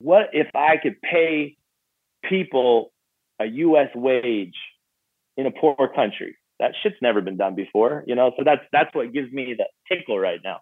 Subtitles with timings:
[0.00, 1.58] What if I could pay
[2.24, 2.90] people
[3.38, 3.88] a U.S.
[3.94, 4.56] wage
[5.36, 6.38] in a poor country?
[6.58, 8.32] That shit's never been done before, you know.
[8.38, 10.60] So that's that's what gives me the tickle right now.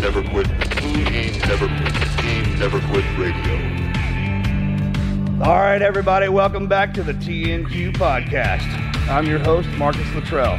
[0.00, 0.48] never quit.
[1.46, 2.58] Never quit.
[2.58, 3.54] Never quit radio.
[5.44, 8.66] All right, everybody, welcome back to the TNQ podcast.
[9.08, 10.58] I'm your host, Marcus Luttrell.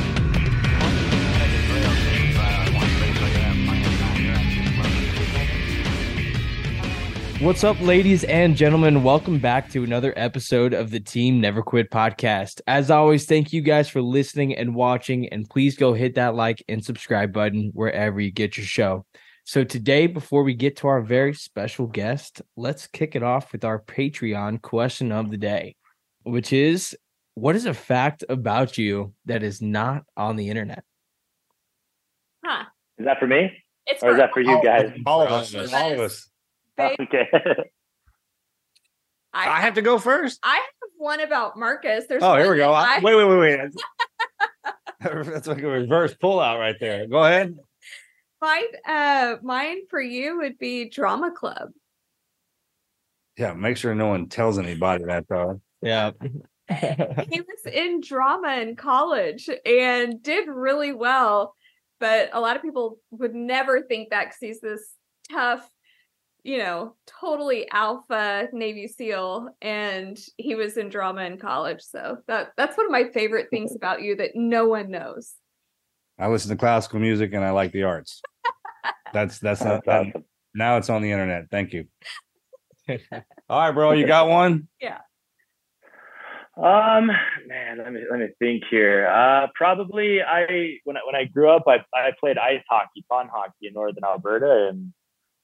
[7.41, 9.01] What's up, ladies and gentlemen?
[9.01, 12.61] Welcome back to another episode of the Team Never Quit podcast.
[12.67, 16.63] As always, thank you guys for listening and watching, and please go hit that like
[16.69, 19.07] and subscribe button wherever you get your show.
[19.43, 23.65] So, today, before we get to our very special guest, let's kick it off with
[23.65, 25.75] our Patreon question of the day,
[26.21, 26.95] which is
[27.33, 30.83] What is a fact about you that is not on the internet?
[32.45, 32.65] Huh.
[32.99, 33.51] Is that for me?
[33.87, 34.91] It's or is for that for you guys?
[35.07, 35.55] All of us.
[35.55, 36.27] All of us.
[36.91, 36.95] us.
[36.99, 37.27] Okay.
[39.33, 40.39] I, I have to go first.
[40.43, 42.05] I have one about Marcus.
[42.07, 42.73] There's Oh, here we go.
[42.73, 43.71] I- I- wait, wait, wait, wait.
[45.01, 47.07] That's like a reverse pullout right there.
[47.07, 47.57] Go ahead.
[48.41, 51.69] Mine, uh, mine for you would be drama club.
[53.37, 55.61] Yeah, make sure no one tells anybody that though.
[55.81, 56.11] Yeah.
[56.69, 61.55] He was in drama in college and did really well,
[61.99, 64.93] but a lot of people would never think that because he's this
[65.31, 65.67] tough,
[66.43, 71.81] you know, totally alpha Navy SEAL, and he was in drama in college.
[71.81, 75.33] So that that's one of my favorite things about you that no one knows.
[76.19, 78.21] I listen to classical music and I like the arts.
[79.13, 80.07] That's that's not that,
[80.53, 81.45] now it's on the internet.
[81.51, 81.85] Thank you.
[83.49, 83.91] All right, bro.
[83.91, 84.67] You got one?
[84.79, 84.99] Yeah.
[86.57, 87.07] Um,
[87.47, 89.07] man, let me let me think here.
[89.07, 93.29] Uh, probably I when I when I grew up, I I played ice hockey, pond
[93.33, 94.93] hockey in northern Alberta, and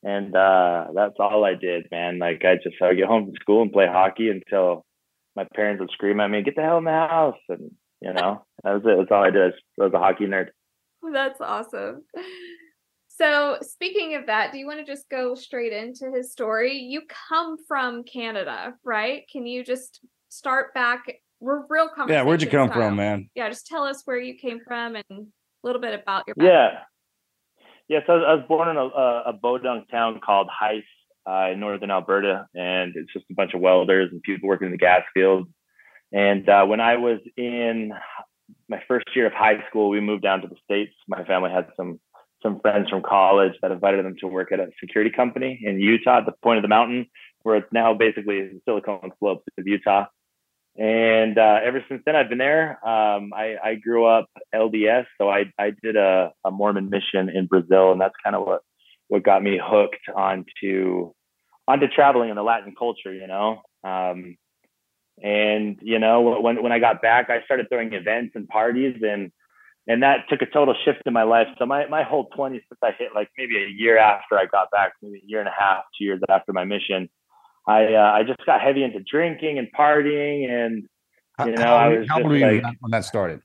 [0.04, 2.20] and uh, that's all I did, man.
[2.20, 4.86] Like I just I would get home from school and play hockey until
[5.36, 7.72] my parents would scream at me, "Get the hell in the house!" And
[8.02, 8.98] you know, that was it.
[8.98, 9.54] That's all I did.
[9.80, 10.48] I was a hockey nerd.
[11.14, 12.04] That's awesome.
[13.08, 16.78] So, speaking of that, do you want to just go straight into his story?
[16.78, 19.24] You come from Canada, right?
[19.32, 21.06] Can you just start back?
[21.40, 22.90] We're real Yeah, where'd you come style.
[22.90, 23.30] from, man?
[23.36, 25.26] Yeah, just tell us where you came from and a
[25.64, 26.80] little bit about your Yeah.
[27.90, 30.84] Yes, I was, I was born in a, a, Bodunk town called Heist
[31.26, 34.72] uh, in northern Alberta, and it's just a bunch of welders and people working in
[34.72, 35.48] the gas field.
[36.12, 37.94] And uh, when I was in
[38.68, 40.94] my first year of high school, we moved down to the states.
[41.08, 42.00] My family had some
[42.44, 46.20] some friends from college that invited them to work at a security company in Utah,
[46.20, 47.08] at the point of the mountain,
[47.42, 50.06] where it's now basically the Silicon Slopes of Utah.
[50.78, 52.78] And uh, ever since then, I've been there.
[52.88, 57.48] Um, I, I grew up LDS, so I, I did a, a Mormon mission in
[57.48, 58.62] Brazil, and that's kind of what
[59.08, 61.14] what got me hooked onto
[61.68, 63.12] onto traveling in the Latin culture.
[63.12, 64.38] You know, um,
[65.24, 69.32] and you know when when I got back, I started throwing events and parties, and
[69.88, 71.48] and that took a total shift in my life.
[71.58, 74.70] So my my whole 20s since I hit like maybe a year after I got
[74.70, 77.10] back, maybe a year and a half, two years after my mission,
[77.68, 80.88] I uh, I just got heavy into drinking and partying, and
[81.46, 83.42] you know how, I was how just old were you like when that started?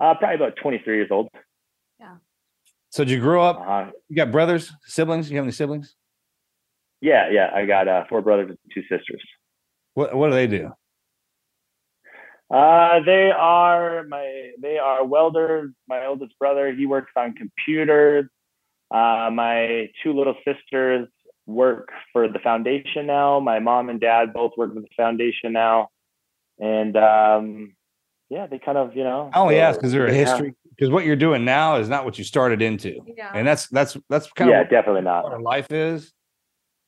[0.00, 1.28] uh, probably about 23 years old.
[2.00, 2.16] Yeah.
[2.90, 3.60] So did you grow up?
[3.64, 5.30] Uh, You got brothers, siblings?
[5.30, 5.94] You have any siblings?
[7.00, 7.50] yeah, yeah.
[7.54, 9.22] I got uh, four brothers and two sisters.
[9.94, 10.72] What What do they do?
[12.50, 15.70] Uh, they are my they are welders.
[15.88, 18.26] My oldest brother he works on computers.
[18.90, 21.08] Uh, my two little sisters
[21.46, 23.40] work for the foundation now.
[23.40, 25.88] My mom and dad both work for the foundation now,
[26.58, 27.74] and um,
[28.30, 29.30] yeah, they kind of, you know.
[29.32, 30.54] I only ask because they're a history.
[30.70, 33.30] Because what you're doing now is not what you started into, Yeah.
[33.32, 35.24] and that's that's that's kind Yeah, of definitely not.
[35.24, 36.12] what our life is.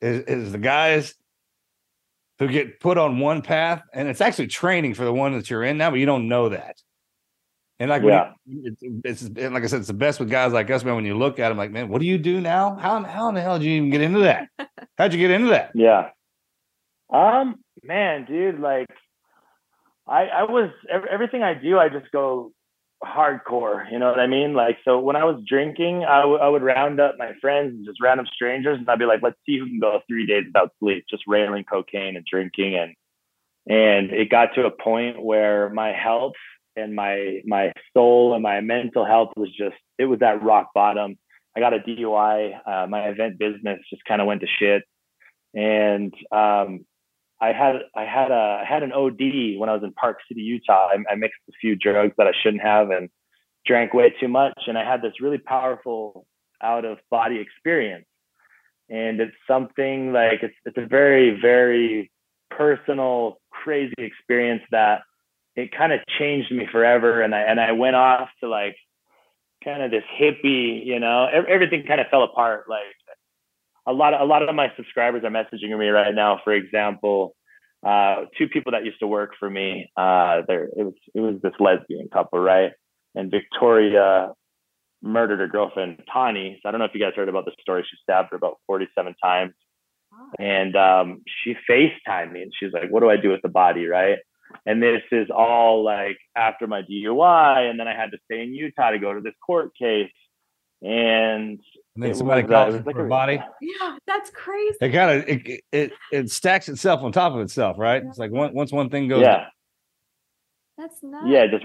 [0.00, 1.14] Is is the guys
[2.38, 5.64] who get put on one path, and it's actually training for the one that you're
[5.64, 6.76] in now, but you don't know that.
[7.78, 8.32] And like, when Yeah.
[8.46, 8.74] you,
[9.04, 10.94] it's, it's like I said, it's the best with guys like us, man.
[10.94, 12.74] When you look at them, like, man, what do you do now?
[12.76, 14.48] How how in the hell did you even get into that?
[14.98, 15.72] How'd you get into that?
[15.74, 16.10] Yeah.
[17.12, 18.86] Um, man, dude, like
[20.06, 20.70] I I was
[21.12, 22.52] everything I do, I just go
[23.04, 23.90] hardcore.
[23.92, 24.54] You know what I mean?
[24.54, 27.84] Like, so when I was drinking, I w- I would round up my friends and
[27.84, 30.72] just random strangers, and I'd be like, let's see who can go three days without
[30.80, 32.94] sleep, just railing cocaine and drinking, and
[33.68, 36.34] and it got to a point where my health
[36.76, 41.18] and my my soul and my mental health was just it was at rock bottom.
[41.56, 42.60] I got a DUI.
[42.66, 44.82] Uh, my event business just kind of went to shit
[45.56, 46.84] and um,
[47.40, 50.42] I had I had a I had an OD when I was in Park City,
[50.42, 50.88] Utah.
[50.90, 53.08] I, I mixed a few drugs that I shouldn't have and
[53.66, 56.26] drank way too much, and I had this really powerful
[56.62, 58.06] out of body experience.
[58.88, 62.12] And it's something like it's it's a very very
[62.50, 65.00] personal, crazy experience that
[65.56, 67.22] it kind of changed me forever.
[67.22, 68.76] And I and I went off to like
[69.64, 72.66] kind of this hippie, you know, everything kind of fell apart.
[72.68, 72.84] Like
[73.86, 76.40] a lot of a lot of my subscribers are messaging me right now.
[76.44, 77.34] For example,
[77.84, 79.90] uh, two people that used to work for me.
[79.96, 82.72] Uh, there it was it was this lesbian couple, right?
[83.14, 84.32] And Victoria
[85.02, 86.58] murdered her girlfriend Tani.
[86.62, 87.86] So I don't know if you guys heard about the story.
[87.88, 89.52] She stabbed her about 47 times.
[90.38, 93.86] And um, she FaceTimed me and she's like, What do I do with the body?
[93.86, 94.18] Right.
[94.64, 97.70] And this is all like after my DUI.
[97.70, 100.10] And then I had to stay in Utah to go to this court case.
[100.82, 101.58] And
[101.94, 103.40] And then it somebody was, uh, calls it you was for a body.
[103.60, 104.76] Yeah, that's crazy.
[104.80, 108.02] It kind of it, it it stacks itself on top of itself, right?
[108.04, 109.46] It's like one, once one thing goes, yeah.
[110.76, 111.26] That's nuts.
[111.28, 111.64] yeah, just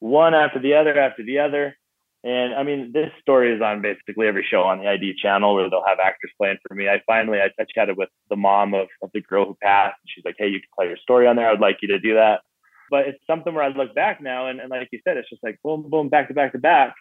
[0.00, 1.76] one after the other after the other.
[2.24, 5.68] And I mean, this story is on basically every show on the ID channel where
[5.68, 6.88] they'll have actors playing for me.
[6.88, 9.96] I finally I, I chatted with the mom of, of the girl who passed.
[10.02, 11.50] And she's like, Hey, you can play your story on there.
[11.50, 12.42] I'd like you to do that.
[12.90, 15.42] But it's something where I look back now and, and like you said, it's just
[15.42, 16.94] like boom, boom, back to back to back.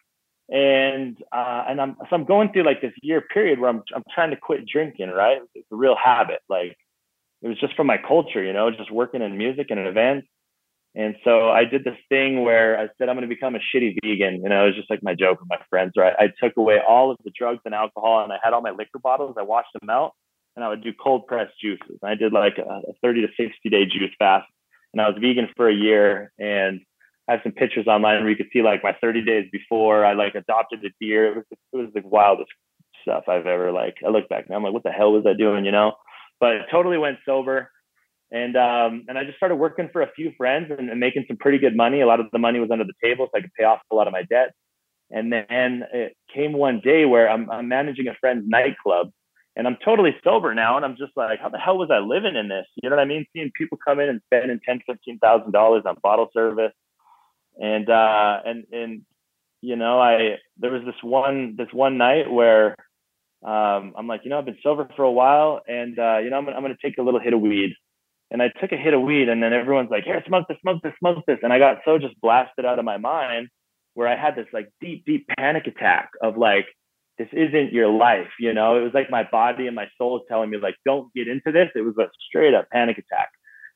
[0.50, 4.03] And uh, and I'm so I'm going through like this year period where I'm I'm
[4.13, 5.39] trying to quit drinking, right?
[5.53, 6.39] It's a real habit.
[6.50, 6.75] Like
[7.44, 10.27] it was just from my culture, you know, just working in music and events.
[10.93, 13.95] And so I did this thing where I said I'm going to become a shitty
[14.03, 14.41] vegan.
[14.43, 16.13] You know, it was just like my joke with my friends, right?
[16.19, 18.99] I took away all of the drugs and alcohol, and I had all my liquor
[19.01, 19.35] bottles.
[19.39, 20.11] I washed them out,
[20.55, 21.97] and I would do cold pressed juices.
[22.01, 24.47] And I did like a, a 30 to 60 day juice fast,
[24.93, 26.33] and I was vegan for a year.
[26.38, 26.81] And
[27.29, 30.11] I have some pictures online where you could see like my 30 days before I
[30.13, 31.27] like adopted a deer.
[31.27, 32.51] It was it was the wildest
[33.01, 33.95] stuff I've ever like.
[34.05, 35.63] I look back now, I'm like, what the hell was I doing?
[35.63, 35.94] You know,
[36.41, 37.71] but totally went sober
[38.31, 41.38] and um, and I just started working for a few friends and, and making some
[41.38, 42.01] pretty good money.
[42.01, 43.95] A lot of the money was under the table, so I could pay off a
[43.95, 44.54] lot of my debt.
[45.10, 49.12] And then it came one day where I'm, I'm managing a friend's nightclub,
[49.57, 52.38] and I'm totally sober now, and I'm just like, how the hell was I living
[52.38, 52.66] in this?
[52.81, 53.25] You know what I mean?
[53.33, 56.72] Seeing people come in and spending ten, fifteen thousand dollars on bottle service,
[57.62, 59.01] and uh, and and
[59.60, 62.78] you know, I there was this one this one night where
[63.45, 66.38] um, I'm like, you know, I've been sober for a while, and uh, you know,
[66.38, 67.74] I'm I'm gonna take a little hit of weed
[68.31, 70.81] and I took a hit of weed, and then everyone's like, "Here, smoke this, smoke
[70.81, 73.50] this, smoke this," and I got so just blasted out of my mind,
[73.94, 76.66] where I had this like deep, deep panic attack of like,
[77.18, 78.78] "This isn't your life," you know.
[78.78, 81.69] It was like my body and my soul telling me like, "Don't get into this."
[81.76, 83.30] It was a straight up panic attack,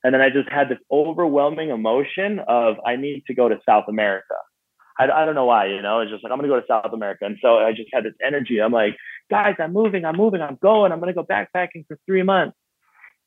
[0.03, 3.85] and then I just had this overwhelming emotion of I need to go to South
[3.89, 4.35] America.
[4.97, 5.99] I, I don't know why, you know.
[5.99, 8.13] It's just like I'm gonna go to South America, and so I just had this
[8.25, 8.59] energy.
[8.61, 8.95] I'm like,
[9.29, 10.93] guys, I'm moving, I'm moving, I'm going.
[10.93, 12.55] I'm gonna go backpacking for three months.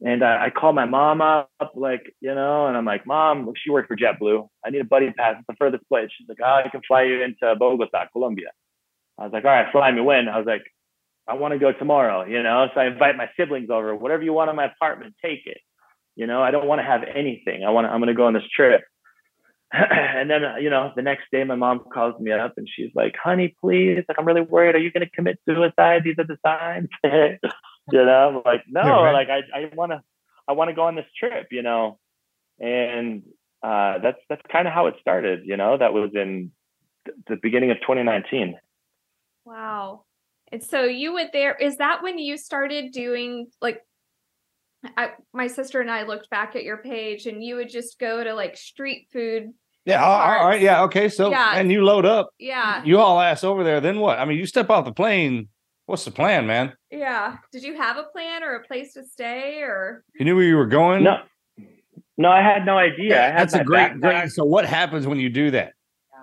[0.01, 3.71] And uh, I called my mom up, like, you know, and I'm like, Mom, she
[3.71, 4.49] worked for JetBlue.
[4.65, 5.35] I need a buddy pass.
[5.39, 6.09] It's the furthest place.
[6.17, 8.51] She's like, Oh, I can fly you into Bogota, Colombia.
[9.19, 10.29] I was like, All right, fly me when?
[10.29, 10.63] I was like,
[11.27, 12.69] I want to go tomorrow, you know.
[12.75, 13.95] So I invite my siblings over.
[13.95, 15.59] Whatever you want in my apartment, take it.
[16.17, 17.65] You know, I don't want to have anything.
[17.65, 18.83] I want to, I'm going to go on this trip.
[19.73, 23.15] and then, you know, the next day, my mom calls me up and she's like,
[23.23, 24.75] honey, please, like, I'm really worried.
[24.75, 26.03] Are you going to commit suicide?
[26.05, 26.89] These are the signs.
[27.91, 29.13] you know, like, no, Yeah, right.
[29.13, 30.03] like, I, I want to,
[30.47, 31.99] I want to go on this trip, you know,
[32.59, 33.23] and
[33.63, 36.51] uh, that's, that's kind of how it started, you know, that was in
[37.05, 38.57] th- the beginning of 2019.
[39.45, 40.05] Wow.
[40.51, 41.55] And so you went there.
[41.55, 43.83] Is that when you started doing like
[44.97, 48.23] I my sister and I looked back at your page and you would just go
[48.25, 49.51] to like street food.
[49.85, 51.09] Yeah, all, all right, yeah, okay.
[51.09, 51.53] So Yeah.
[51.55, 52.83] and you load up, Yeah.
[52.85, 53.81] you all ass over there.
[53.81, 54.19] Then what?
[54.19, 55.49] I mean, you step off the plane.
[55.89, 56.75] What's the plan, man?
[56.91, 57.39] Yeah.
[57.51, 60.59] Did you have a plan or a place to stay or You knew where you
[60.59, 61.03] were going.
[61.03, 61.17] No,
[62.19, 63.19] No, I had no idea.
[63.19, 64.01] I had That's a great, backpack.
[64.01, 64.31] great.
[64.33, 65.73] So what happens when you do that?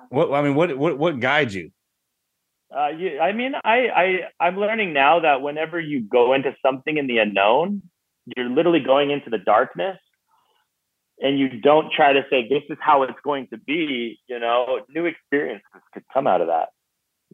[0.10, 1.72] What I mean, what what what guides you?
[2.76, 6.98] Uh, you, I mean, I, I, I'm learning now that whenever you go into something
[6.98, 7.82] in the unknown,
[8.38, 9.98] you're literally going into the darkness
[11.20, 14.82] and you don't try to say, this is how it's going to be, you know,
[14.90, 16.70] new experiences could come out of that.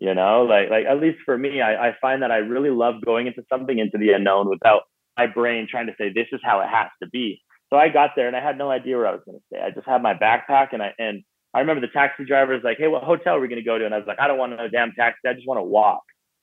[0.02, 3.06] You know, like, like at least for me, I, I find that I really love
[3.06, 4.82] going into something into the unknown without
[5.16, 7.40] my brain trying to say, this is how it has to be.
[7.70, 9.62] So I got there and I had no idea where I was going to stay.
[9.64, 12.80] I just had my backpack and I, and I remember the taxi driver was like,
[12.80, 13.86] Hey, what hotel are we going to go to?
[13.86, 15.20] And I was like, I don't want no damn taxi.
[15.28, 16.02] I just want to walk.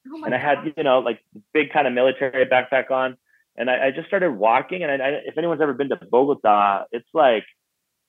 [0.09, 0.75] Oh and I had, God.
[0.77, 1.19] you know, like
[1.53, 3.17] big kind of military backpack on.
[3.57, 4.85] And I, I just started walking.
[4.85, 7.45] And I, I, if anyone's ever been to Bogota, it's like,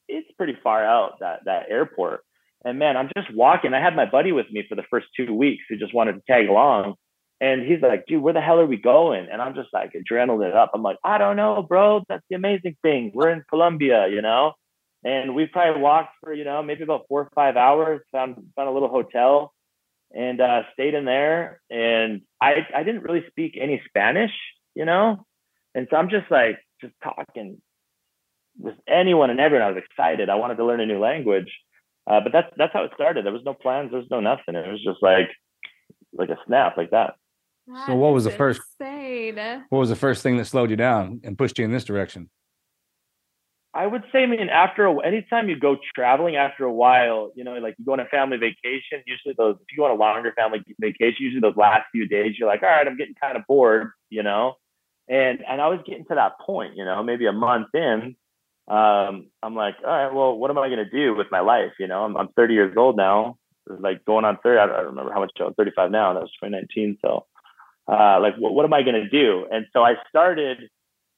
[0.07, 2.21] it's pretty far out that, that airport.
[2.65, 3.73] And man, I'm just walking.
[3.73, 6.21] I had my buddy with me for the first two weeks who just wanted to
[6.27, 6.95] tag along.
[7.41, 9.27] And he's like, dude, where the hell are we going?
[9.31, 10.71] And I'm just like adrenaline up.
[10.73, 12.03] I'm like, I don't know, bro.
[12.09, 13.11] That's the amazing thing.
[13.13, 14.53] We're in Colombia, you know?
[15.05, 18.67] And we probably walked for, you know, maybe about four or five hours, found found
[18.67, 19.53] a little hotel
[20.13, 21.61] and uh, stayed in there.
[21.69, 24.33] And I I didn't really speak any Spanish,
[24.75, 25.25] you know?
[25.73, 27.61] And so I'm just like just talking
[28.57, 29.65] with anyone and everyone.
[29.65, 30.29] I was excited.
[30.29, 31.49] I wanted to learn a new language.
[32.09, 33.25] Uh, but that's that's how it started.
[33.25, 34.55] There was no plans, there was no nothing.
[34.55, 35.29] It was just like
[36.13, 37.13] like a snap like that.
[37.85, 39.63] So what was the first- Insane.
[39.69, 42.29] What was the first thing that slowed you down and pushed you in this direction?
[43.71, 47.43] I would say, I mean, after a, anytime you go traveling, after a while, you
[47.43, 49.03] know, like you go on a family vacation.
[49.05, 52.35] Usually, those if you go on a longer family vacation, usually those last few days,
[52.39, 54.55] you're like, all right, I'm getting kind of bored, you know.
[55.07, 58.15] And and I was getting to that point, you know, maybe a month in,
[58.69, 61.71] um, I'm like, all right, well, what am I going to do with my life?
[61.79, 64.59] You know, I'm, I'm 30 years old now, like going on 30.
[64.59, 66.13] I don't remember how much I'm 35 now.
[66.13, 66.99] That was 2019.
[67.03, 67.25] So,
[67.91, 69.47] uh, like, what, what am I going to do?
[69.51, 70.69] And so I started.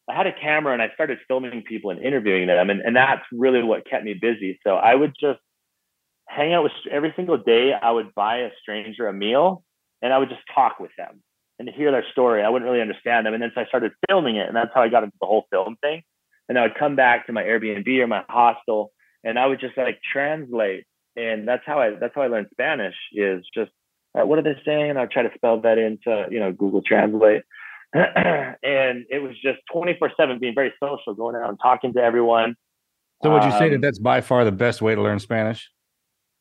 [0.09, 3.21] I had a camera and I started filming people and interviewing them, and, and that's
[3.31, 4.59] really what kept me busy.
[4.65, 5.39] So I would just
[6.27, 7.71] hang out with every single day.
[7.79, 9.63] I would buy a stranger a meal,
[10.01, 11.21] and I would just talk with them
[11.59, 12.41] and hear their story.
[12.41, 14.81] I wouldn't really understand them, and then so I started filming it, and that's how
[14.81, 16.01] I got into the whole film thing.
[16.49, 18.91] And I would come back to my Airbnb or my hostel,
[19.23, 22.95] and I would just like translate, and that's how I that's how I learned Spanish
[23.13, 23.71] is just
[24.17, 24.89] uh, what are they saying?
[24.89, 27.43] And I'd try to spell that into you know Google Translate.
[27.93, 32.55] and it was just 24 7 being very social, going out and talking to everyone.
[33.21, 35.69] So would you say that Um, that's by far the best way to learn Spanish,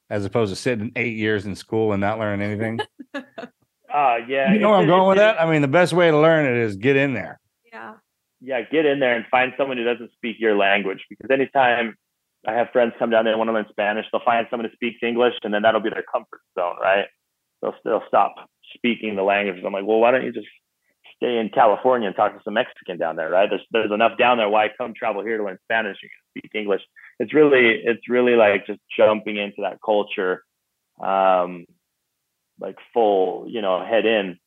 [0.09, 2.81] as opposed to sitting eight years in school and not learning anything?
[3.93, 4.53] Uh, yeah.
[4.53, 5.41] you know where I'm going with that?
[5.41, 7.41] I mean, the best way to learn it is get in there.
[8.41, 8.63] Yeah.
[8.63, 11.05] Get in there and find someone who doesn't speak your language.
[11.09, 11.97] Because anytime
[12.47, 14.75] I have friends come down there and want to learn Spanish, they'll find someone who
[14.75, 17.07] speaks English, and then that'll be their comfort zone, right?
[17.61, 18.35] They'll still stop
[18.75, 19.63] speaking the language.
[19.65, 20.49] I'm like, well, why don't you just
[21.17, 23.49] stay in California and talk to some Mexican down there, right?
[23.51, 24.49] There's there's enough down there.
[24.49, 25.99] Why come travel here to learn Spanish?
[26.03, 26.83] You can speak English.
[27.19, 30.43] It's really it's really like just jumping into that culture,
[31.03, 31.67] um,
[32.59, 34.39] like full, you know, head in.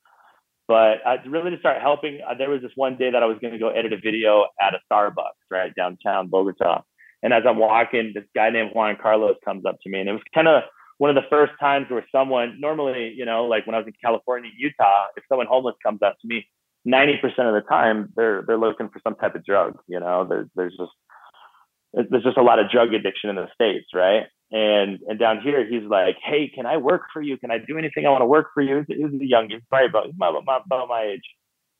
[0.67, 3.37] But uh, really to start helping, uh, there was this one day that I was
[3.41, 6.83] going to go edit a video at a Starbucks right downtown Bogota,
[7.21, 10.13] and as I'm walking, this guy named Juan Carlos comes up to me, and it
[10.13, 10.63] was kind of
[10.97, 13.93] one of the first times where someone normally, you know, like when I was in
[14.03, 16.47] California, Utah, if someone homeless comes up to me,
[16.87, 19.77] 90% of the time they're they're looking for some type of drug.
[19.87, 23.87] You know, there's there's just there's just a lot of drug addiction in the states,
[23.93, 24.23] right?
[24.53, 27.37] And and down here, he's like, "Hey, can I work for you?
[27.37, 28.05] Can I do anything?
[28.05, 30.45] I want to work for you." He's, he's a young, he's probably about he's about
[30.45, 31.23] my, about my age.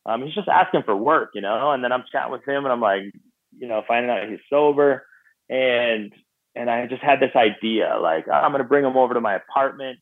[0.08, 1.72] Um, he's just asking for work, you know.
[1.72, 3.04] And then I'm chatting with him, and I'm like,
[3.56, 5.06] you know, finding out he's sober,
[5.50, 6.12] and
[6.56, 10.00] and I just had this idea, like I'm gonna bring him over to my apartment.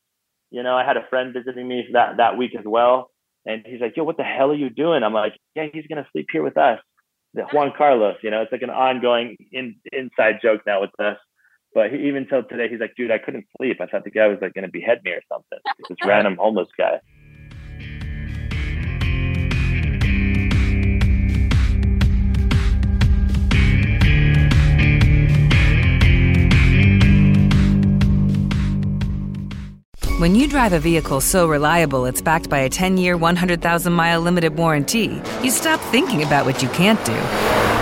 [0.50, 3.10] You know, I had a friend visiting me that that week as well,
[3.44, 6.06] and he's like, "Yo, what the hell are you doing?" I'm like, "Yeah, he's gonna
[6.12, 6.78] sleep here with us."
[7.34, 11.18] The Juan Carlos, you know, it's like an ongoing in, inside joke now with us.
[11.74, 13.80] But he, even till today, he's like, "Dude, I couldn't sleep.
[13.80, 17.00] I thought the guy was like gonna behead me or something." This random homeless guy.
[30.18, 34.20] When you drive a vehicle so reliable it's backed by a 10 year, 100,000 mile
[34.20, 37.81] limited warranty, you stop thinking about what you can't do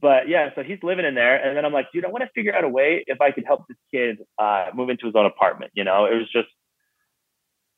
[0.00, 2.30] But yeah, so he's living in there, and then I'm like, dude, I want to
[2.34, 5.26] figure out a way if I could help this kid uh, move into his own
[5.26, 5.72] apartment.
[5.74, 6.48] You know, it was just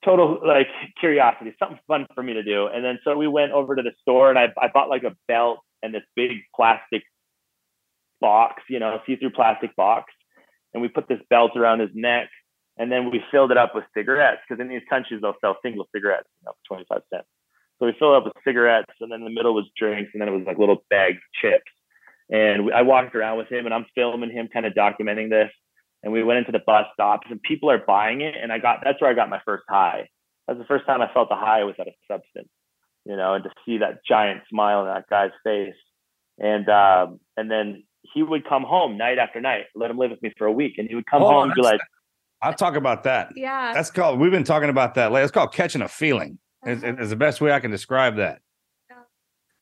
[0.04, 2.66] total like curiosity, something fun for me to do.
[2.66, 5.16] And then so we went over to the store, and I I bought like a
[5.28, 7.02] belt and this big plastic
[8.20, 10.12] box, you know, see-through plastic box,
[10.74, 12.28] and we put this belt around his neck,
[12.76, 15.88] and then we filled it up with cigarettes because in these countries they'll sell single
[15.94, 17.26] cigarettes, you know, for 25 cents.
[17.78, 20.28] So we filled it up with cigarettes, and then the middle was drinks, and then
[20.28, 21.72] it was like little bags of chips.
[22.30, 25.50] And I walked around with him and I'm filming him kind of documenting this.
[26.02, 28.34] And we went into the bus stops and people are buying it.
[28.40, 30.08] And I got, that's where I got my first high.
[30.46, 32.49] That's the first time I felt the high without a substance,
[33.04, 35.75] you know, and to see that giant smile on that guy's face.
[36.38, 37.84] And, um, and then
[38.14, 40.75] he would come home night after night, let him live with me for a week.
[40.78, 41.80] And he would come Oh, home and be like,
[42.42, 43.32] I'll talk about that.
[43.37, 43.75] Yeah.
[43.75, 44.18] That's called.
[44.18, 45.12] We've been talking about that.
[45.12, 45.25] lately.
[45.25, 46.38] It's called catching a feeling.
[46.64, 47.04] Is, Uh-huh.
[47.06, 48.40] the best way I can describe that.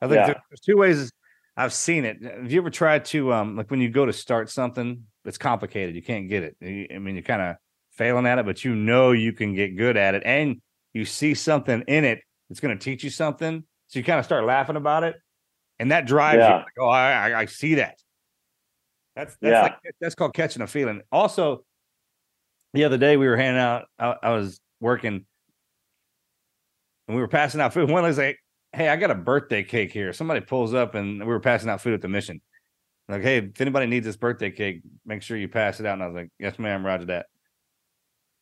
[0.01, 0.35] I think Yeah.
[0.49, 1.11] there's two ways
[1.59, 2.23] I've seen it.
[2.23, 5.97] Have you ever tried to um like when you go to start something, it's complicated.
[5.97, 6.57] You can't get it.
[6.95, 7.57] I mean, you're kind of
[7.91, 10.61] failing at it, but you know you can get good at it, and
[10.95, 13.65] you see something in it that's going to teach you something.
[13.89, 15.17] So you kind of start laughing about it,
[15.81, 16.43] and that drives you.
[16.55, 17.97] Like, oh, I, I I see that.
[19.17, 19.63] That's that's Yeah.
[19.63, 21.03] like that's called catching a feeling.
[21.11, 21.65] Also,
[22.73, 23.87] the other day we were hanging out.
[23.99, 25.27] I, I was working,
[27.09, 27.91] and we were passing out food.
[27.91, 28.39] One was like,
[28.79, 31.81] "Hey, I got a birthday cake here." Somebody pulls up, and we were passing out
[31.81, 32.41] food at the mission.
[33.09, 35.95] Like, hey, if anybody needs this birthday cake, make sure you pass it out.
[35.95, 37.27] And I was like, "Yes, ma'am, Roger that."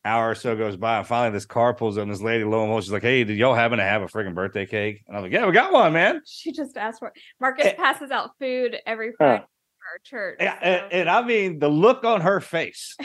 [0.05, 2.61] Hour or so goes by, and finally this car pulls up, and this lady, lo
[2.61, 5.17] and behold, she's like, "Hey, did y'all happen to have a freaking birthday cake?" And
[5.17, 7.75] I was like, "Yeah, we got one, man." She just asked for Marcus Eh.
[7.75, 9.15] passes out food every Huh.
[9.19, 9.45] Friday
[9.79, 10.37] for our church.
[10.41, 12.97] Yeah, and, so- and I mean the look on her face.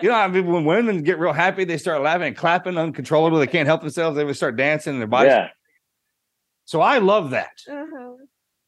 [0.00, 3.44] you know, I mean, when women get real happy, they start laughing and clapping uncontrollably.
[3.46, 4.16] They can't help themselves.
[4.16, 5.32] They would start dancing, and their bodies.
[5.32, 5.48] yeah,
[6.64, 7.52] So I love that.
[7.70, 8.14] Uh-huh.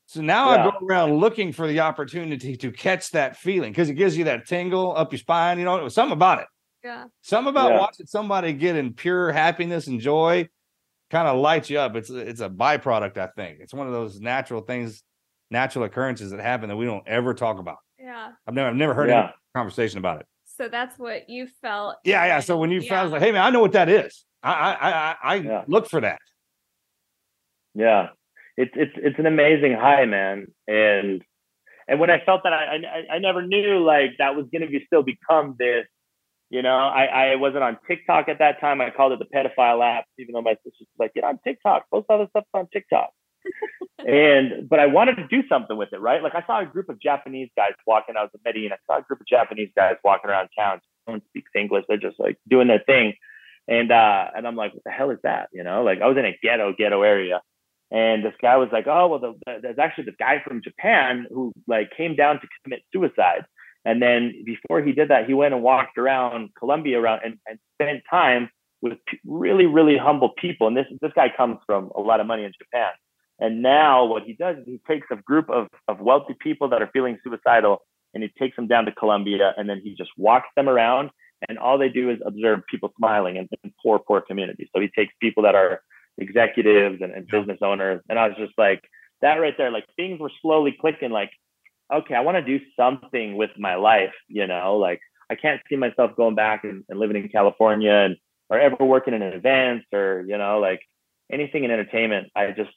[0.07, 3.95] So now I go around looking for the opportunity to catch that feeling because it
[3.95, 5.59] gives you that tingle up your spine.
[5.59, 6.47] You know, it was something about it.
[6.85, 7.07] Yeah.
[7.23, 7.81] Something about Yeah.
[7.81, 10.49] watching somebody get in pure happiness and joy
[11.11, 11.97] kind of lights you up.
[11.97, 13.59] It's it's a byproduct, I think.
[13.61, 15.03] It's one of those natural things,
[15.51, 17.79] natural occurrences that happen that we don't ever talk about.
[17.99, 18.31] Yeah.
[18.47, 19.23] I've never I've never heard Yeah.
[19.25, 20.27] any conversation about it.
[20.45, 21.97] So that's what you felt.
[22.05, 22.39] Yeah, yeah.
[22.41, 22.91] So when you Yeah.
[22.91, 24.25] found like, hey man, I know what that is.
[24.45, 25.65] I I I I, I Yeah.
[25.67, 26.21] look for that.
[27.77, 28.09] Yeah.
[28.57, 30.47] It's it's it's an amazing high, man.
[30.67, 31.23] And
[31.87, 34.69] and when I felt that, I I, I never knew like that was going to
[34.69, 35.87] be still become this.
[36.49, 38.81] You know, I I wasn't on TikTok at that time.
[38.81, 41.91] I called it the pedophile app, even though my sister was like, "Get on TikTok,
[41.91, 43.11] post all this stuff on TikTok."
[44.07, 46.23] and but I wanted to do something with it, right?
[46.23, 48.17] Like I saw a group of Japanese guys walking.
[48.17, 48.73] I was in Medellin.
[48.73, 50.81] I saw a group of Japanese guys walking around town.
[51.07, 51.85] No one speaks English.
[51.89, 53.15] They're just like doing their thing.
[53.69, 55.49] And uh, and I'm like, what the hell is that?
[55.53, 57.43] You know, like I was in a ghetto ghetto area,
[57.91, 61.27] and this guy was like, oh well, the, the, there's actually this guy from Japan
[61.31, 63.45] who like came down to commit suicide.
[63.85, 67.59] And then before he did that, he went and walked around Colombia around and, and
[67.75, 68.51] spent time
[68.83, 70.67] with really, really humble people.
[70.67, 72.91] And this this guy comes from a lot of money in Japan.
[73.39, 76.83] And now what he does is he takes a group of, of wealthy people that
[76.83, 77.83] are feeling suicidal
[78.15, 81.11] and he takes them down to Colombia and then he just walks them around
[81.49, 84.69] and all they do is observe people smiling in, in poor, poor communities.
[84.75, 85.83] So he takes people that are
[86.19, 88.01] executives and, and business owners.
[88.09, 88.83] And I was just like,
[89.23, 91.31] that right there, like things were slowly clicking like,
[91.93, 95.01] okay, I want to do something with my life, you know, like
[95.31, 98.17] I can't see myself going back and, and living in California and
[98.49, 100.81] or ever working in events or, you know, like
[101.33, 102.29] anything in entertainment.
[102.37, 102.71] I just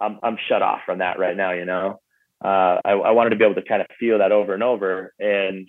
[0.00, 2.00] I'm I'm shut off from that right now, you know.
[2.44, 5.12] Uh I, I wanted to be able to kind of feel that over and over.
[5.18, 5.68] And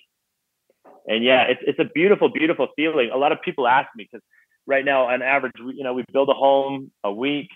[1.07, 3.09] and yeah, it's it's a beautiful, beautiful feeling.
[3.11, 4.23] A lot of people ask me because
[4.69, 7.49] right now on average, you know, we build a home a week.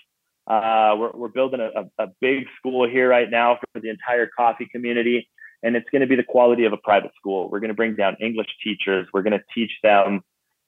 [0.47, 4.67] Uh, we're, we're building a, a, big school here right now for the entire coffee
[4.69, 5.29] community.
[5.61, 7.49] And it's going to be the quality of a private school.
[7.49, 9.07] We're going to bring down English teachers.
[9.13, 10.21] We're going to teach them.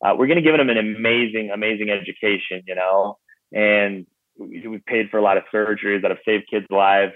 [0.06, 3.18] Uh, we're going to give them an amazing, amazing education, you know.
[3.52, 4.06] And
[4.38, 7.14] we've paid for a lot of surgeries that have saved kids' lives.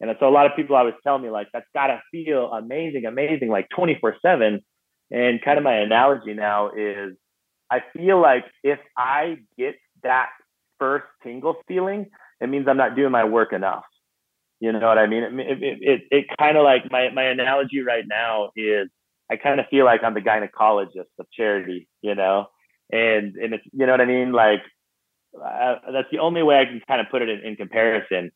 [0.00, 3.06] And so a lot of people always tell me like, that's got to feel amazing,
[3.06, 4.60] amazing, like 24 seven.
[5.10, 7.14] And kind of my analogy now is
[7.72, 10.28] I feel like if I get that
[10.78, 13.84] first tingle feeling, it means I'm not doing my work enough.
[14.60, 15.22] You know what I mean?
[15.22, 18.88] It it it, it kind of like my my analogy right now is
[19.30, 22.46] I kind of feel like I'm the gynecologist of charity, you know,
[22.92, 24.32] and and it's you know what I mean.
[24.32, 24.60] Like
[25.34, 28.30] uh, that's the only way I can kind of put it in, in comparison.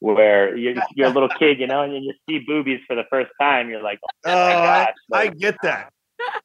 [0.00, 3.30] Where you're, you're a little kid, you know, and you see boobies for the first
[3.38, 4.92] time, you're like, Oh, oh, I.
[5.12, 5.92] I get that.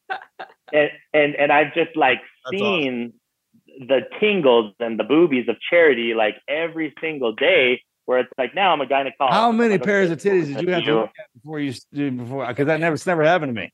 [0.73, 2.19] and and and I've just like
[2.51, 3.13] That's seen
[3.87, 7.81] the tingles and the boobies of charity like every single day.
[8.05, 9.31] Where it's like now I'm a gynecologist.
[9.31, 12.45] How many pairs of titties did you have to look at before you did before?
[12.45, 13.73] Because that never, it's never happened to me.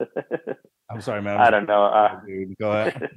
[0.90, 1.38] I'm sorry, man.
[1.38, 1.84] I don't know.
[1.84, 3.10] Uh, Dude, go ahead.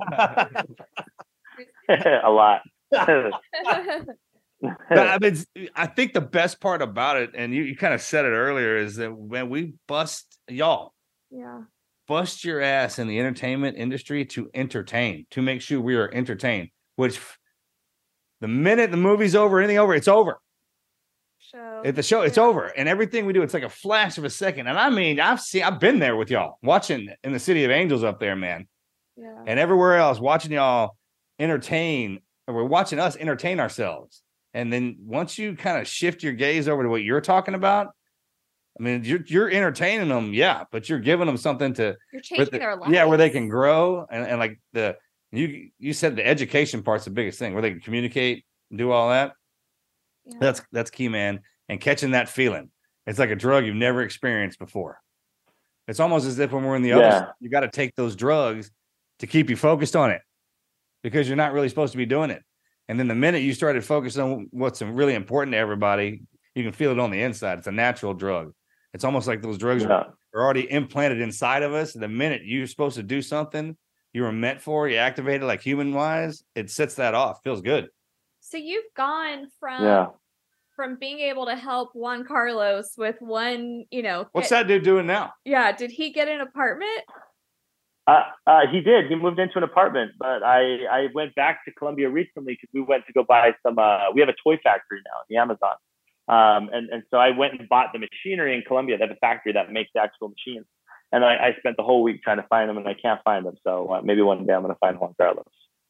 [2.24, 2.62] a lot.
[4.62, 5.44] But I mean,
[5.76, 8.78] I think the best part about it, and you, you kind of said it earlier,
[8.78, 10.94] is that when we bust y'all
[11.32, 11.62] yeah.
[12.08, 16.70] Bust your ass in the entertainment industry to entertain, to make sure we are entertained.
[16.96, 17.20] Which
[18.42, 20.40] the minute the movie's over, anything over, it's over.
[21.40, 21.82] Show.
[21.84, 22.44] At the show, it's Yeah.
[22.44, 24.68] over, and everything we do, it's like a flash of a second.
[24.68, 27.72] And I mean, I've seen, I've been there with y'all, watching in the City of
[27.72, 28.68] Angels up there, man,
[29.18, 29.44] Yeah.
[29.48, 30.96] and everywhere else, watching y'all
[31.40, 32.20] entertain.
[32.48, 36.68] Or we're watching us entertain ourselves, and then once you kind of shift your gaze
[36.68, 37.90] over to what you're talking about,
[38.80, 42.46] I mean, you're you're entertaining them, yeah, but you're giving them something to You're changing
[42.52, 42.92] the- their lives.
[42.92, 44.98] yeah, where they can grow and, and like the
[45.32, 48.92] you you said the education part's the biggest thing, where they can communicate, and do
[48.92, 49.34] all that.
[50.26, 50.38] Yeah.
[50.40, 51.42] That's that's key, man.
[51.70, 52.70] And catching that feeling.
[53.08, 55.00] It's like a drug you've never experienced before.
[55.88, 57.20] It's almost as if when we're in the other, Yeah.
[57.20, 58.72] side, you got to take those drugs
[59.20, 60.22] to keep you focused on it
[61.02, 62.44] because you're not really supposed to be doing it.
[62.88, 66.22] And then the minute you started focusing on what's really important to everybody,
[66.56, 67.58] you can feel it on the inside.
[67.58, 68.54] It's a natural drug.
[68.94, 70.04] It's almost like those drugs are Yeah.
[70.34, 71.94] are already implanted inside of us.
[71.94, 73.78] The minute you're supposed to do something
[74.14, 77.42] you were meant for, you activate it like human wise, it sets that off.
[77.44, 77.90] Feels good.
[78.42, 80.08] So you've gone from Yeah.
[80.76, 84.84] from being able to help Juan Carlos with one, you know, What's get- that dude
[84.84, 85.34] doing now?
[85.46, 87.04] Yeah, did he get an apartment?
[88.08, 89.08] Uh, uh, he did.
[89.08, 92.82] He moved into an apartment, but I, I went back to Colombia recently because we
[92.82, 93.78] went to go buy some.
[93.78, 95.76] Uh, we have a toy factory now, the Amazon,
[96.28, 98.98] um, and and so I went and bought the machinery in Colombia.
[98.98, 100.66] They have a factory that makes the actual machines,
[101.12, 103.46] and I, I spent the whole week trying to find them, and I can't find
[103.46, 103.56] them.
[103.64, 105.46] So uh, maybe one day I'm going to find Juan Carlos.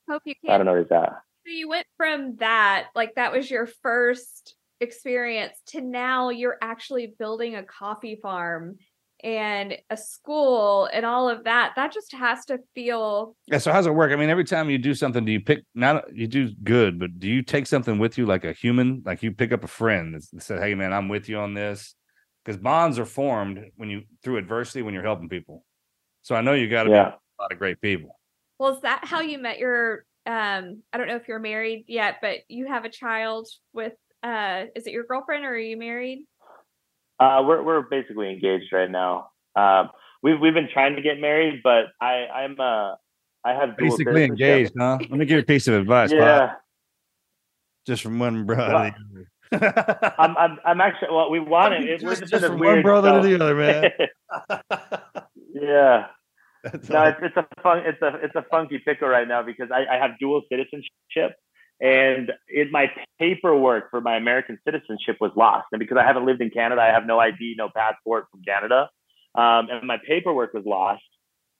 [0.10, 0.54] Hope you can.
[0.54, 1.22] I don't know where he's at.
[1.46, 7.13] So you went from that, like that was your first experience, to now you're actually
[7.17, 8.78] building a coffee farm
[9.24, 11.74] and a school and all of that.
[11.76, 13.58] That just has to feel Yeah.
[13.60, 14.12] So how's it work?
[14.12, 17.20] I mean, every time you do something, do you pick not you do good, but
[17.20, 19.02] do you take something with you like a human?
[19.06, 21.96] Like you pick up a friend that says, "Hey, man, I'm with you on this,"
[22.44, 25.66] because bonds are formed when you through adversity when you're helping people.
[26.22, 27.10] So I know you got to Yeah.
[27.12, 28.18] be a lot of great people.
[28.60, 32.18] well, is that how you met your um I don't know if you're married yet,
[32.22, 36.28] but you have a child with uh is it your girlfriend or are you married?
[37.22, 39.30] Uh, we're we're basically engaged right now.
[39.56, 39.90] Um,
[40.24, 42.96] we've we've been trying to get married, but I I'm uh
[43.44, 44.98] I have Basically engaged, huh?
[45.00, 46.12] Let me give you a piece of advice.
[46.12, 46.54] Yeah,
[47.86, 48.94] Just from one brother.
[49.52, 50.14] to the other.
[50.20, 51.30] I'm I'm I'm actually well.
[51.30, 51.84] We want it.
[51.84, 53.92] it just, just, just in a from weird one brother to the other, man.
[55.54, 56.08] yeah.
[56.64, 59.70] That's No, it's, it's a fun, it's a it's a funky pickle right now because
[59.72, 61.36] I, I have dual citizenship,
[61.82, 66.41] and it, my paperwork for my American citizenship was lost, and because I haven't lived
[66.41, 68.89] in Canada, I have no ID, no passport from Canada,
[69.36, 71.04] um, and my paperwork was lost.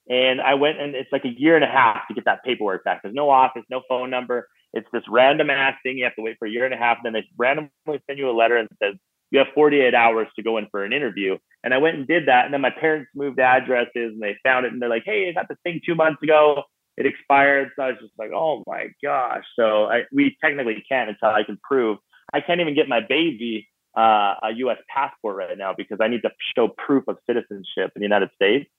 [0.10, 2.84] And I went, and it's like a year and a half to get that paperwork
[2.84, 3.02] back.
[3.02, 4.48] There's no office, no phone number.
[4.74, 5.98] It's this random ass thing.
[5.98, 6.98] You have to wait for a year and a half.
[7.04, 7.70] Then they randomly
[8.08, 8.96] send you a letter and says
[9.32, 11.38] you have 48 hours to go in for an interview.
[11.64, 12.46] And I went and did that.
[12.46, 15.34] And then my parents moved addresses and they found it and they're like, hey, I
[15.34, 16.64] got this thing two months ago.
[16.98, 17.70] It expired.
[17.76, 19.44] So I was just like, oh my gosh.
[19.56, 21.98] So I, we technically can't until I can prove.
[22.34, 24.78] I can't even get my baby uh, a U.S.
[24.94, 28.70] passport right now because I need to show proof of citizenship in the United States,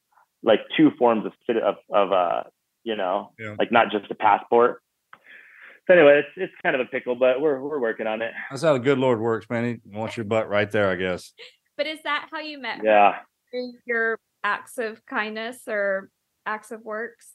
[0.43, 2.43] like two forms of of, of uh,
[2.85, 3.57] you know, Yeah.
[3.59, 4.83] like not just a passport.
[5.89, 8.33] So anyway, it's it's kind of a pickle, but we're we're working on it.
[8.51, 9.65] That's how the good Lord works, man.
[9.65, 11.33] He wants your butt right there, I guess.
[11.77, 12.81] But is that how you met?
[12.85, 13.17] Yeah.
[13.51, 16.09] Through your acts of kindness or
[16.47, 17.35] acts of works?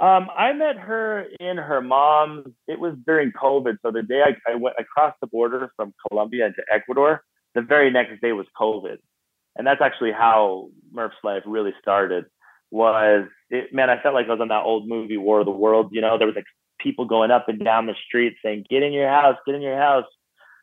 [0.00, 2.48] Um, I met her in her mom's.
[2.68, 6.46] It was during COVID, so the day I, I went, across the border from Colombia
[6.46, 7.22] into Ecuador.
[7.54, 8.98] The very next day was COVID,
[9.56, 12.26] and that's actually how Murph's life really started.
[12.70, 13.88] Was it, man?
[13.88, 15.90] I felt like I was on that old movie War of the Worlds.
[15.92, 16.44] You know, there was like
[16.78, 19.78] people going up and down the street saying, "Get in your house, get in your
[19.78, 20.04] house,"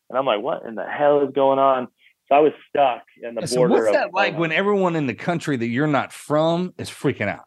[0.10, 1.88] and I'm like, "What in the hell is going on?"
[2.30, 3.74] So I was stuck in the Yeah, so border.
[3.74, 7.30] what's of, that like when everyone in the country that you're not from is freaking
[7.30, 7.46] out?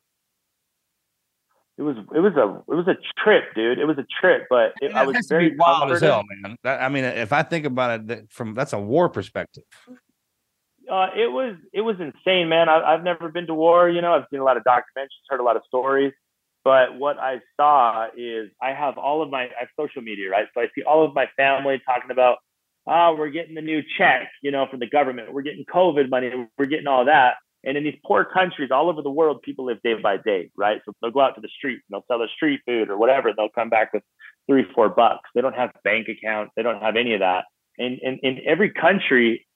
[1.78, 3.78] It was it was a it was a trip, dude.
[3.78, 6.56] It was a trip, but it, I was very wild as hell, man.
[6.62, 9.64] That, I mean, if I think about it that- from that's a war perspective.
[10.90, 12.68] Uh, it was it was insane, man.
[12.68, 13.88] I, I've never been to war.
[13.90, 16.12] You know, I've seen a lot of documentaries, heard a lot of stories,
[16.64, 20.46] but what I saw is I have all of my I have social media, right?
[20.54, 22.38] So I see all of my family talking about,
[22.86, 25.32] oh, we're getting the new check, you know, from the government.
[25.32, 26.30] We're getting COVID money.
[26.56, 27.34] We're getting all that.
[27.66, 30.80] And in these poor countries all over the world, people live day by day, right?
[30.84, 33.32] So they'll go out to the street and they'll sell their street food or whatever.
[33.36, 34.04] They'll come back with
[34.48, 35.28] three, four bucks.
[35.34, 36.52] They don't have bank accounts.
[36.56, 37.44] They don't have any of that.
[37.76, 39.46] And in, every country,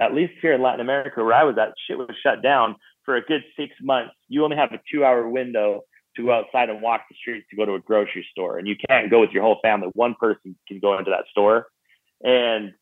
[0.00, 3.14] at least here in Latin America where I was at, shit was shut down for
[3.14, 4.14] a good six months.
[4.28, 5.82] You only have a two hour window
[6.16, 8.58] to go outside and walk the streets to go to a grocery store.
[8.58, 9.88] And you can't go with your whole family.
[9.92, 11.68] One person can go into that store.
[12.22, 12.72] And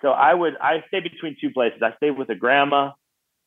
[0.00, 1.82] so I would, I stay between two places.
[1.82, 2.92] I stayed with a grandma,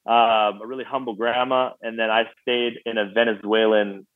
[0.06, 1.72] um, a really humble grandma.
[1.82, 4.08] And then I stayed in a Venezuelan,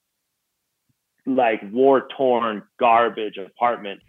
[1.25, 4.01] like war torn garbage apartment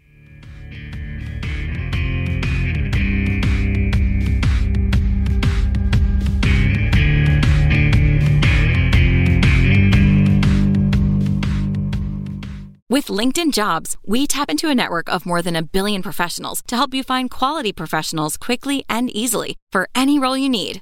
[12.95, 16.77] With LinkedIn Jobs, we tap into a network of more than a billion professionals to
[16.77, 20.81] help you find quality professionals quickly and easily for any role you need.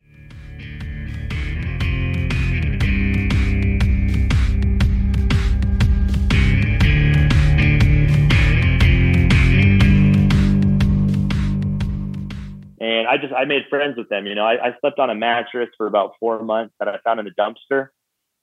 [12.81, 14.25] And I just I made friends with them.
[14.25, 17.19] You know, I, I slept on a mattress for about four months that I found
[17.19, 17.89] in a dumpster,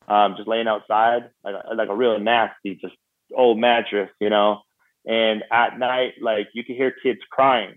[0.07, 2.95] um, just laying outside, like like a real nasty, just
[3.35, 4.11] old mattress.
[4.21, 4.61] You know,
[5.05, 7.75] and at night, like you could hear kids crying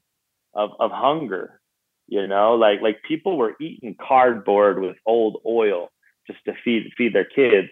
[0.54, 1.60] of of hunger.
[2.08, 5.90] You know, like like people were eating cardboard with old oil
[6.28, 7.70] just to feed feed their kids,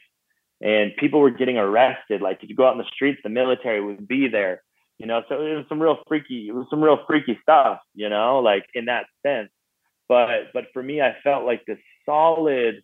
[0.62, 2.23] and people were getting arrested.
[2.23, 4.63] Like if you go out in the streets, the military would be there
[5.00, 8.10] you know so it was some real freaky it was some real freaky stuff you
[8.10, 9.50] know like in that sense.
[10.08, 12.84] But but for me i felt like this solid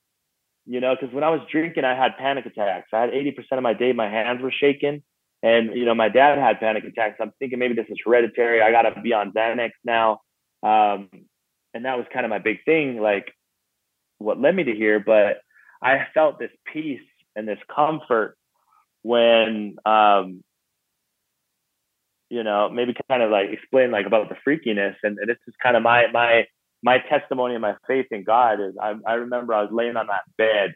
[0.65, 2.89] you know because when i was drinking i had panic attacks.
[2.93, 5.03] I had 80% of my day my hands were shaking.
[5.43, 7.17] And you know my dad had panic attacks.
[7.19, 8.61] I'm thinking maybe this is hereditary.
[8.61, 10.21] I gotta be on xanax now.
[10.63, 11.09] Um
[11.73, 13.31] and that was kind of my big thing like
[14.17, 14.99] what led me to here.
[14.99, 15.41] But
[15.83, 17.01] i felt this peace
[17.35, 18.37] and this comfort
[19.01, 20.43] when um
[22.29, 24.95] you know, maybe kind of like explain like about the freakiness.
[25.03, 26.47] And, and this is kind of my my
[26.83, 30.07] my testimony and my faith in God is I, I remember I was laying on
[30.07, 30.75] that bed,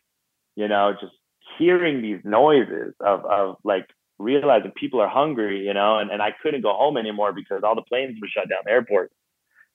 [0.56, 1.14] you know, just
[1.58, 6.34] hearing these noises of of like realizing people are hungry, you know, and, and I
[6.44, 9.12] couldn't go home anymore because all the planes were shut down, the airport.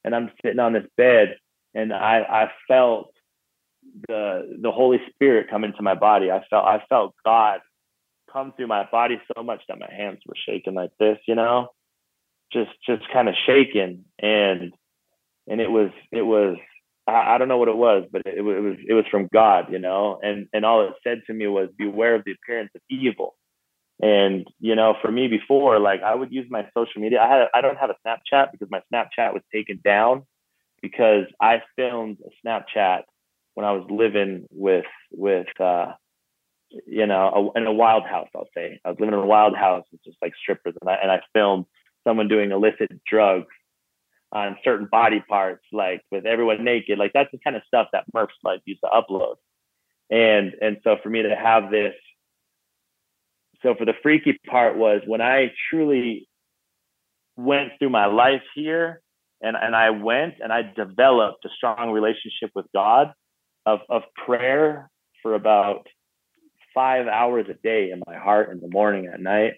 [0.04, 1.36] And I'm sitting on this bed
[1.74, 3.10] and I I felt
[4.08, 6.30] the the Holy Spirit come into my body.
[6.30, 7.60] I felt I felt God
[8.34, 11.68] come through my body so much that my hands were shaking like this, you know,
[12.52, 14.74] just just kind of shaking, and
[15.46, 16.56] and it was it was
[17.06, 19.72] I, I don't know what it was, but it, it was it was from God,
[19.72, 22.82] you know, and and all it said to me was beware of the appearance of
[22.90, 23.36] evil.
[24.02, 27.20] And you know, for me before, like I would use my social media.
[27.20, 30.24] I had I don't have a Snapchat because my Snapchat was taken down
[30.82, 33.02] because I filmed a Snapchat
[33.54, 35.92] when I was living with with uh
[36.86, 38.80] you know, a, in a wild house, I'll say.
[38.84, 41.20] I was living in a wild house It's just like strippers, and I and I
[41.32, 41.66] filmed
[42.06, 43.52] someone doing illicit drugs
[44.32, 46.98] on certain body parts, like with everyone naked.
[46.98, 49.36] Like that's the kind of stuff that Murph's like used to upload.
[50.10, 51.94] And and so for me to have this,
[53.62, 56.28] so for the freaky part was when I truly
[57.36, 59.00] went through my life here,
[59.40, 63.12] and and I went and I developed a strong relationship with God
[63.64, 64.90] of of prayer
[65.22, 65.86] for about
[66.74, 69.54] five hours a day in my heart in the morning at night.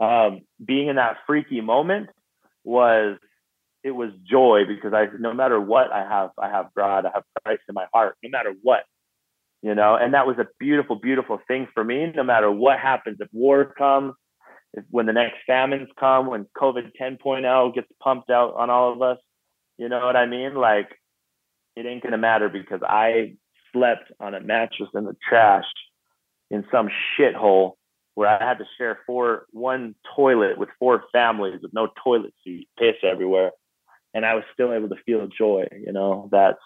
[0.00, 2.08] Um, being in that freaky moment
[2.64, 3.18] was
[3.84, 7.24] it was joy because I no matter what I have I have God I have
[7.44, 8.80] Christ in my heart no matter what
[9.62, 13.18] you know and that was a beautiful beautiful thing for me no matter what happens
[13.20, 14.14] if war comes
[14.72, 19.02] if when the next famines come when COVID 10.0 gets pumped out on all of
[19.02, 19.18] us
[19.76, 20.88] you know what I mean like
[21.76, 23.34] it ain't gonna matter because I
[23.72, 25.66] slept on a mattress in the trash
[26.50, 27.72] in some shithole
[28.14, 32.68] where I had to share four one toilet with four families with no toilet seat,
[32.78, 33.50] piss everywhere.
[34.14, 35.66] and I was still able to feel joy.
[35.84, 36.58] You know, that's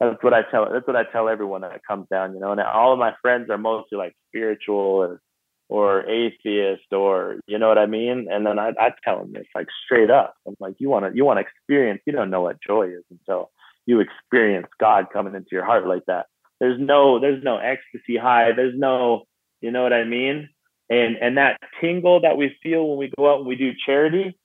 [0.00, 2.34] that's what I tell that's what I tell everyone that comes down.
[2.34, 5.20] You know, and all of my friends are mostly like spiritual or
[5.68, 8.28] or atheist or you know what I mean.
[8.30, 10.34] And then I I tell them this like straight up.
[10.46, 12.00] I'm like, you want to you want to experience.
[12.06, 13.50] You don't know what joy is until
[13.84, 16.26] you experience God coming into your heart like that.
[16.60, 18.52] There's no there's no ecstasy high.
[18.54, 19.24] There's no
[19.60, 20.48] you know what I mean.
[20.88, 24.38] And and that tingle that we feel when we go out and we do charity,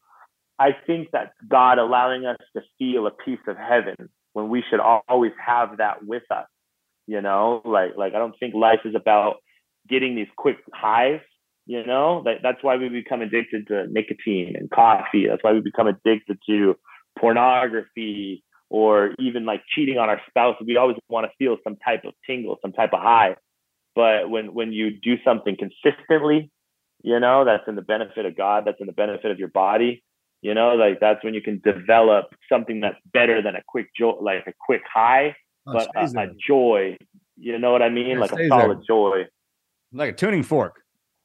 [0.57, 3.95] I think that's God allowing us to feel a piece of heaven
[4.33, 6.47] when we should always have that with us.
[7.07, 9.37] You know, like like I don't think life is about
[9.87, 11.21] getting these quick highs.
[11.67, 15.27] You know, that, that's why we become addicted to nicotine and coffee.
[15.27, 16.75] That's why we become addicted to
[17.17, 20.55] pornography or even like cheating on our spouse.
[20.65, 23.35] We always want to feel some type of tingle, some type of high.
[23.95, 26.49] But when when you do something consistently,
[27.03, 30.01] you know, that's in the benefit of God, that's in the benefit of your body,
[30.41, 34.13] you know, like that's when you can develop something that's better than a quick joy,
[34.21, 35.35] like a quick high,
[35.67, 36.95] oh, but a, a, joy.
[37.35, 38.19] You know what I mean?
[38.19, 38.83] like a solid there.
[38.87, 39.23] joy.
[39.91, 40.81] Like a tuning fork.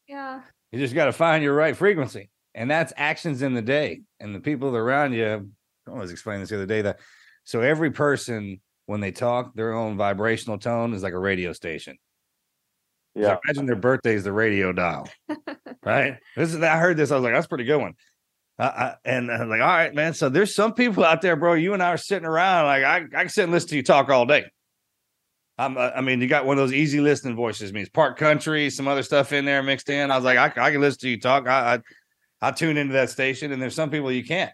[0.09, 0.41] Yeah.
[0.73, 2.31] You just got to find your right frequency.
[2.57, 4.01] And that's actions in the day.
[4.19, 5.49] And the people around you,
[5.87, 6.99] I was explaining this the other day that
[7.47, 11.97] so every person, when they talk, their own vibrational tone is like a radio station.
[13.15, 13.35] Yeah.
[13.35, 15.09] So imagine their birthday is the radio dial.
[15.85, 16.19] right.
[16.37, 17.13] This is I heard this.
[17.13, 17.95] I was like, that's pretty good one.
[18.59, 20.13] Uh, I, and I'm like, all right, man.
[20.13, 21.55] So there's some people out there, bro.
[21.55, 22.67] You and I are sitting around.
[22.67, 24.47] Like I, I can sit and listen to you talk all day.
[25.57, 27.73] I'm, uh, I mean, you got one of those easy listening voices.
[27.73, 30.11] Means Park Country, some other stuff in there mixed in.
[30.11, 31.47] I was like, I, I can listen to you talk.
[31.47, 31.77] I,
[32.43, 34.53] I, I tune into that station, and there's some people you can't.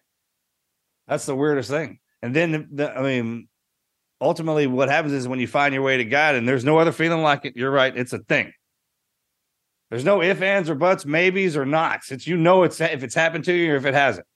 [1.08, 1.98] That's the weirdest thing.
[2.22, 3.48] And then, the, the, I mean,
[4.20, 6.92] ultimately, what happens is when you find your way to God, and there's no other
[6.92, 7.56] feeling like it.
[7.56, 8.52] You're right; it's a thing.
[9.90, 12.10] There's no ifs, ands, or buts, maybes, or nots.
[12.10, 14.26] It's you know it's if it's happened to you or if it hasn't.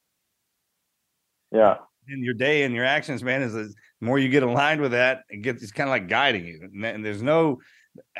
[1.50, 1.78] Yeah.
[2.08, 3.72] In your day and your actions, man, is the
[4.02, 6.68] more you get aligned with that, it gets it's kind of like guiding you.
[6.84, 7.60] And there's no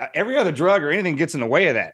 [0.00, 1.92] uh, every other drug or anything gets in the way of that.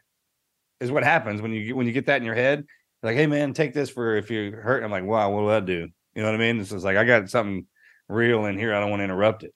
[0.79, 2.65] Is what happens when you get when you get that in your head.
[3.01, 4.81] Like, hey man, take this for if you're hurt.
[4.81, 5.89] I'm like, wow, what will that do?
[6.15, 6.59] You know what I mean?
[6.59, 7.65] It's just like I got something
[8.07, 8.73] real in here.
[8.73, 9.53] I don't want to interrupt it.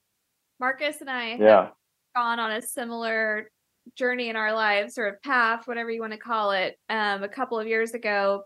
[0.59, 1.69] Marcus and I yeah.
[2.15, 3.51] gone on a similar
[3.95, 7.29] journey in our lives or a path, whatever you want to call it, um, a
[7.29, 8.43] couple of years ago,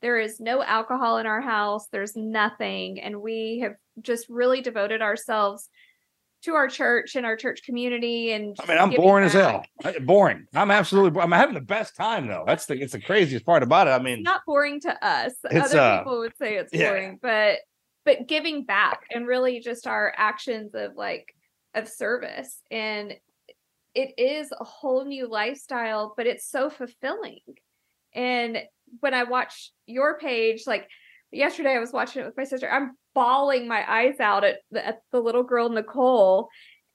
[0.00, 1.86] there is no alcohol in our house.
[1.92, 3.00] There's nothing.
[3.00, 5.68] And we have just really devoted ourselves
[6.44, 8.32] to our church and our church community.
[8.32, 9.64] And I mean, I'm boring as hell.
[10.02, 10.46] Boring.
[10.54, 11.20] I'm absolutely.
[11.20, 12.44] I'm having the best time though.
[12.46, 12.80] That's the.
[12.80, 13.90] It's the craziest part about it.
[13.90, 15.34] I mean, it's not boring to us.
[15.50, 16.90] Other uh, people would say it's yeah.
[16.90, 17.58] boring, but
[18.04, 21.26] but giving back and really just our actions of like
[21.74, 23.14] of service and
[23.94, 27.40] it is a whole new lifestyle, but it's so fulfilling.
[28.14, 28.58] And
[29.00, 30.88] when I watch your page, like
[31.30, 32.70] yesterday, I was watching it with my sister.
[32.70, 36.48] I'm bawling my eyes out at the, at the little girl Nicole,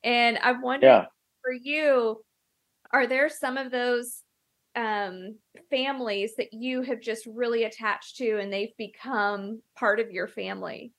[0.03, 1.05] and I'm wondering yeah.
[1.43, 2.21] for you,
[2.91, 4.23] are there some of those
[4.75, 5.35] um,
[5.69, 10.93] families that you have just really attached to, and they've become part of your family?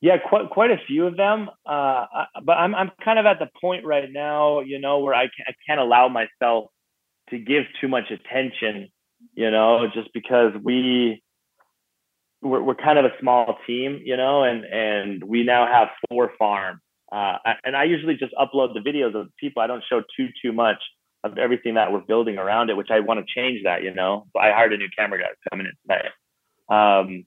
[0.00, 1.50] Yeah, quite quite a few of them.
[1.66, 2.06] Uh,
[2.42, 5.48] but I'm I'm kind of at the point right now, you know, where I can't,
[5.48, 6.70] I can't allow myself
[7.28, 8.88] to give too much attention,
[9.34, 11.22] you know, just because we
[12.42, 16.32] we're, we're kind of a small team, you know, and and we now have four
[16.38, 16.80] farms.
[17.12, 19.62] Uh, and I usually just upload the videos of people.
[19.62, 20.78] I don't show too too much
[21.24, 24.26] of everything that we're building around it, which I want to change that, you know.
[24.32, 26.08] So I hired a new camera guy coming in today.
[26.68, 27.26] Um,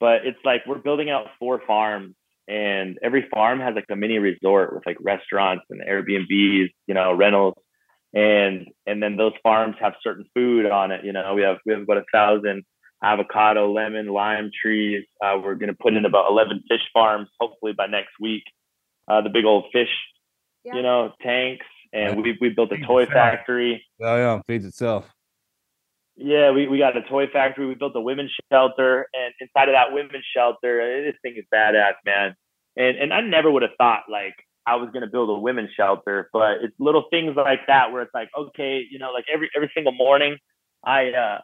[0.00, 2.14] but it's like we're building out four farms
[2.46, 7.12] and every farm has like a mini resort with like restaurants and Airbnbs, you know,
[7.12, 7.54] rentals.
[8.14, 11.04] And and then those farms have certain food on it.
[11.04, 12.64] You know, we have we have about a thousand
[13.02, 15.04] avocado, lemon, lime trees.
[15.22, 18.42] Uh, we're gonna put in about eleven fish farms, hopefully by next week.
[19.06, 19.88] Uh, the big old fish,
[20.64, 20.74] yeah.
[20.74, 23.84] you know, tanks, and we we built a toy factory.
[24.00, 25.10] Oh yeah, feeds itself.
[26.20, 27.66] Yeah, we, we got a toy factory.
[27.66, 31.44] We built a women's shelter, and inside of that women's shelter, uh, this thing is
[31.54, 32.34] badass, man.
[32.76, 34.34] And and I never would have thought like
[34.66, 38.12] I was gonna build a women's shelter, but it's little things like that where it's
[38.12, 40.36] like, okay, you know, like every every single morning,
[40.84, 41.38] I, uh,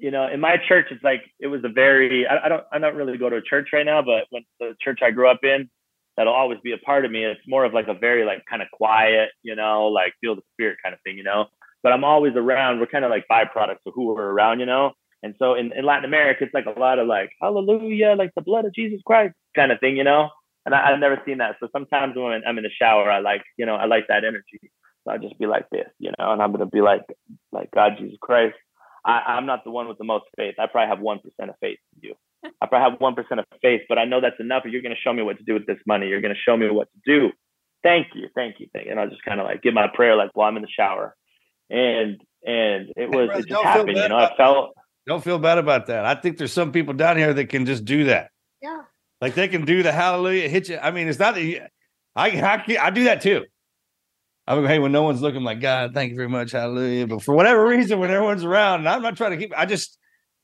[0.00, 2.78] you know, in my church, it's like it was a very I, I don't I
[2.78, 5.40] don't really go to a church right now, but when the church I grew up
[5.42, 5.68] in,
[6.16, 7.24] that'll always be a part of me.
[7.24, 10.42] It's more of like a very like kind of quiet, you know, like feel the
[10.54, 11.46] spirit kind of thing, you know
[11.82, 12.80] but I'm always around.
[12.80, 14.92] We're kind of like byproducts of who we're around, you know?
[15.22, 18.42] And so in, in Latin America, it's like a lot of like, hallelujah, like the
[18.42, 20.30] blood of Jesus Christ kind of thing, you know?
[20.66, 21.56] And I, have never seen that.
[21.60, 24.70] So sometimes when I'm in the shower, I like, you know, I like that energy.
[25.04, 27.02] So I'll just be like this, you know, and I'm to be like,
[27.52, 28.56] like God, Jesus Christ.
[29.04, 30.54] I, I'm not the one with the most faith.
[30.58, 32.14] I probably have 1% of faith in you,
[32.60, 34.64] I probably have one percent of faith, but I know that's enough.
[34.64, 36.08] You're going to show me what to do with this money.
[36.08, 37.30] You're going to show me what to do.
[37.82, 38.90] Thank you, thank you, thank you.
[38.90, 41.16] And I'll just kind of like give my prayer like while I'm in the shower,
[41.68, 43.96] and and it was brother, it just happened.
[43.96, 44.74] You know, I felt
[45.06, 46.04] Don't feel bad about that.
[46.04, 48.30] I think there's some people down here that can just do that.
[48.62, 48.82] Yeah.
[49.20, 50.78] Like they can do the hallelujah, hit you.
[50.78, 51.62] I mean, it's not that you,
[52.16, 53.44] I, I, I do that too.
[54.50, 57.06] I go, hey, when no one's looking, I'm like, God, thank you very much, hallelujah.
[57.06, 59.96] But for whatever reason, when everyone's around, and I'm not trying to keep, I just,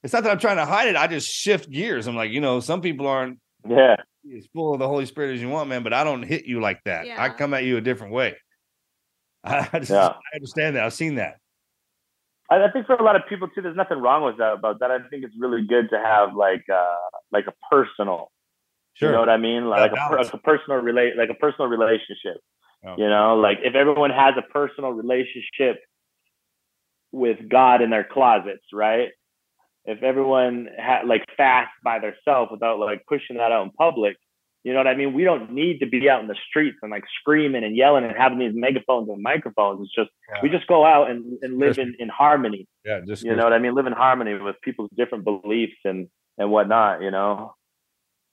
[0.04, 0.94] it's not that I'm trying to hide it.
[0.94, 2.06] I just shift gears.
[2.06, 3.96] I'm like, you know, some people aren't yeah.
[4.36, 6.60] as full of the Holy Spirit as you want, man, but I don't hit you
[6.60, 7.08] like that.
[7.18, 8.36] I come at you a different way.
[9.42, 10.06] I, I just, Yeah.
[10.06, 10.84] I understand that.
[10.84, 11.40] I've seen that.
[12.48, 14.78] I, I think for a lot of people too, there's nothing wrong with that about
[14.78, 14.92] that.
[14.92, 16.94] I think it's really good to have like uh
[17.32, 18.30] like a personal,
[18.96, 19.10] Sure.
[19.10, 22.40] you know what I mean, like, a, like a personal relate like a personal relationship.
[22.84, 22.94] Oh.
[22.96, 25.80] You know, like if everyone has a personal relationship
[27.12, 29.10] with God in their closets, right?
[29.84, 34.16] If everyone had like fast by themselves without like pushing that out in public,
[34.64, 35.12] you know what I mean?
[35.12, 38.16] We don't need to be out in the streets and like screaming and yelling and
[38.16, 39.80] having these megaphones and microphones.
[39.82, 40.10] It's just
[40.42, 42.66] we just go out and, and live in, in harmony.
[42.84, 43.00] Yeah.
[43.06, 43.76] Just, You know what I mean?
[43.76, 47.00] Live in harmony with people's different beliefs and and whatnot.
[47.00, 47.54] You know,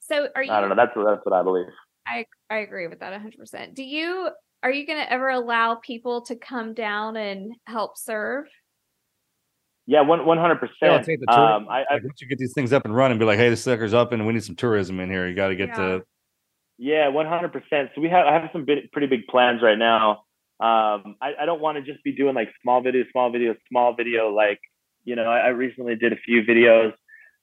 [0.05, 0.51] So are you?
[0.51, 0.75] I don't know.
[0.75, 1.65] That's what that's what I believe.
[2.05, 3.73] I I agree with that 100%.
[3.73, 4.29] Do you
[4.61, 8.45] are you going to ever allow people to come down and help serve?
[9.85, 11.03] Yeah, one one hundred percent.
[11.03, 11.37] take the tour.
[11.37, 13.49] Um, I, I like, once you get these things up and running, be like, hey,
[13.49, 15.27] this sucker's up and we need some tourism in here.
[15.27, 15.75] You got to get Yeah.
[15.75, 16.05] to,
[16.77, 17.89] Yeah, one hundred percent.
[17.93, 20.23] So we have I have some big, pretty big plans right now.
[20.61, 23.93] Um, I, I don't want to just be doing like small video, small video, small
[23.93, 24.29] video.
[24.33, 24.59] Like
[25.03, 26.93] you know, I, I recently did a few videos.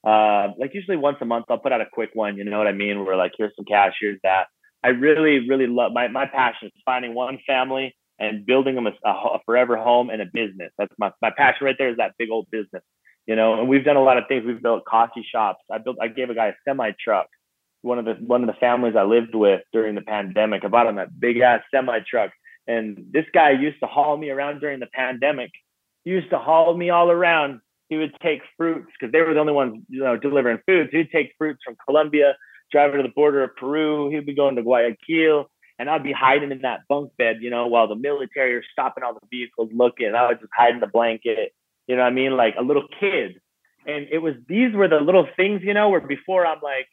[0.05, 2.36] Uh, like usually once a month, I'll put out a quick one.
[2.36, 3.05] You know what I mean?
[3.05, 4.46] Where like here's some cash, here's that.
[4.82, 8.92] I really, really love my my passion is finding one family and building them a,
[9.05, 10.72] a a forever home and a business.
[10.78, 11.90] That's my my passion right there.
[11.90, 12.82] Is that big old business.
[13.26, 14.44] You know, and we've done a lot of things.
[14.46, 15.62] We've built coffee shops.
[15.70, 15.98] I built.
[16.01, 17.28] I gave a guy a semi truck
[17.82, 20.64] one of the one of the families I lived with during the pandemic.
[20.64, 22.30] I bought him that big ass semi truck,
[22.66, 25.51] and this guy used to haul me around during the pandemic.
[26.05, 27.61] He used to haul me all around.
[27.91, 30.88] He would take fruits because they were the only ones you know delivering food.
[30.91, 32.36] So he'd take fruits from Colombia,
[32.72, 34.09] drive to the border of Peru.
[34.11, 37.66] He'd be going to Guayaquil, and I'd be hiding in that bunk bed, you know,
[37.66, 40.14] while the military are stopping all the vehicles looking.
[40.14, 41.53] I would just hide in the blanket.
[41.86, 42.36] You know what I mean?
[42.36, 43.41] Like a little kid.
[43.86, 46.86] And it was these were the little things, you know, where before I'm like,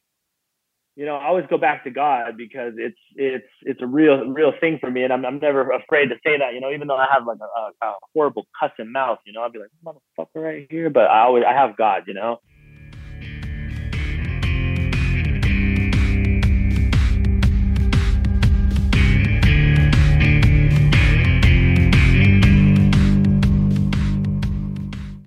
[0.98, 4.52] you know, I always go back to God because it's it's it's a real real
[4.60, 6.56] thing for me, and I'm I'm never afraid to say that.
[6.56, 9.54] You know, even though I have like a, a, horrible cussing mouth, you know, I'd
[9.54, 12.42] be like motherfucker right here, but I always I have God, you know.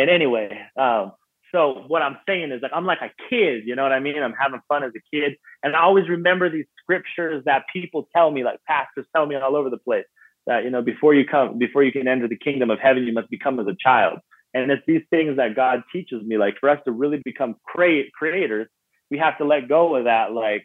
[0.00, 1.12] And anyway, um,
[1.52, 4.22] so what I'm saying is like I'm like a kid, you know what I mean?
[4.22, 8.30] I'm having fun as a kid, and I always remember these scriptures that people tell
[8.30, 10.06] me, like pastors tell me all over the place,
[10.46, 13.12] that you know before you come, before you can enter the kingdom of heaven, you
[13.12, 14.20] must become as a child.
[14.54, 18.12] And it's these things that God teaches me, like for us to really become create
[18.12, 18.68] creators,
[19.10, 20.64] we have to let go of that like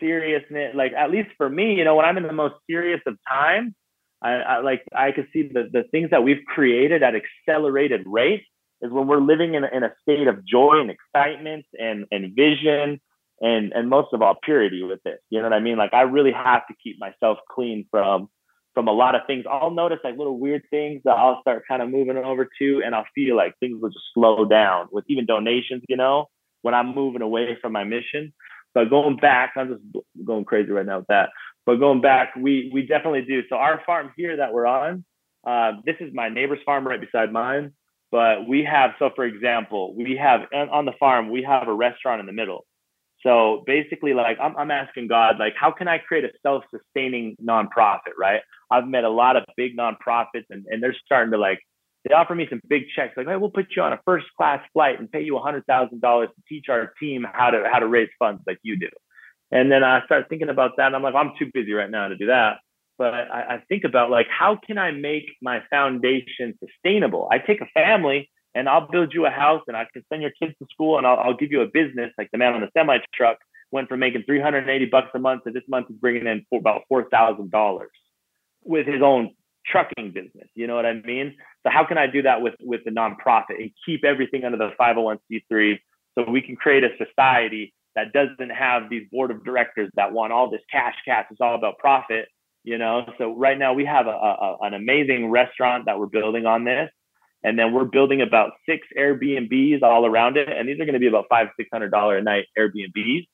[0.00, 0.74] seriousness.
[0.74, 3.74] Like at least for me, you know, when I'm in the most serious of times,
[4.22, 8.44] I, I like I could see the the things that we've created at accelerated rate
[8.80, 13.00] is when we're living in in a state of joy and excitement and and vision
[13.40, 15.18] and and most of all purity with this.
[15.30, 15.76] You know what I mean?
[15.76, 18.28] Like I really have to keep myself clean from
[18.74, 19.44] from a lot of things.
[19.50, 22.94] I'll notice like little weird things that I'll start kind of moving over to, and
[22.94, 25.82] I'll feel like things will just slow down with even donations.
[25.88, 26.28] You know,
[26.62, 28.32] when I'm moving away from my mission.
[28.74, 31.30] But going back, I'm just going crazy right now with that.
[31.66, 33.42] But going back, we we definitely do.
[33.48, 35.04] So our farm here that we're on,
[35.46, 37.72] uh, this is my neighbor's farm right beside mine.
[38.10, 42.20] But we have, so for example, we have on the farm, we have a restaurant
[42.20, 42.66] in the middle.
[43.22, 48.14] So basically, like I'm, I'm asking God, like, how can I create a self-sustaining nonprofit,
[48.18, 48.42] right?
[48.70, 51.60] I've met a lot of big nonprofits, and, and they're starting to like,
[52.04, 54.98] they offer me some big checks, like, hey, we'll put you on a first-class flight
[54.98, 58.08] and pay you hundred thousand dollars to teach our team how to how to raise
[58.18, 58.88] funds like you do.
[59.52, 60.86] And then I start thinking about that.
[60.86, 62.56] And I'm like, I'm too busy right now to do that.
[62.98, 67.28] But I, I think about like, how can I make my foundation sustainable?
[67.30, 70.30] I take a family and I'll build you a house and I can send your
[70.30, 72.12] kids to school and I'll, I'll give you a business.
[72.16, 73.38] Like the man on the semi truck
[73.70, 76.82] went from making 380 bucks a month to this month is bringing in for about
[76.90, 77.80] $4,000
[78.64, 79.34] with his own
[79.66, 80.48] trucking business.
[80.54, 81.36] You know what I mean?
[81.62, 84.70] So how can I do that with with the nonprofit and keep everything under the
[84.80, 85.78] 501c3
[86.14, 90.32] so we can create a society that doesn't have these board of directors that want
[90.32, 92.28] all this cash cash it's all about profit
[92.64, 96.46] you know so right now we have a, a, an amazing restaurant that we're building
[96.46, 96.90] on this
[97.44, 101.00] and then we're building about six airbnbs all around it and these are going to
[101.00, 103.26] be about five six hundred dollar a night airbnbs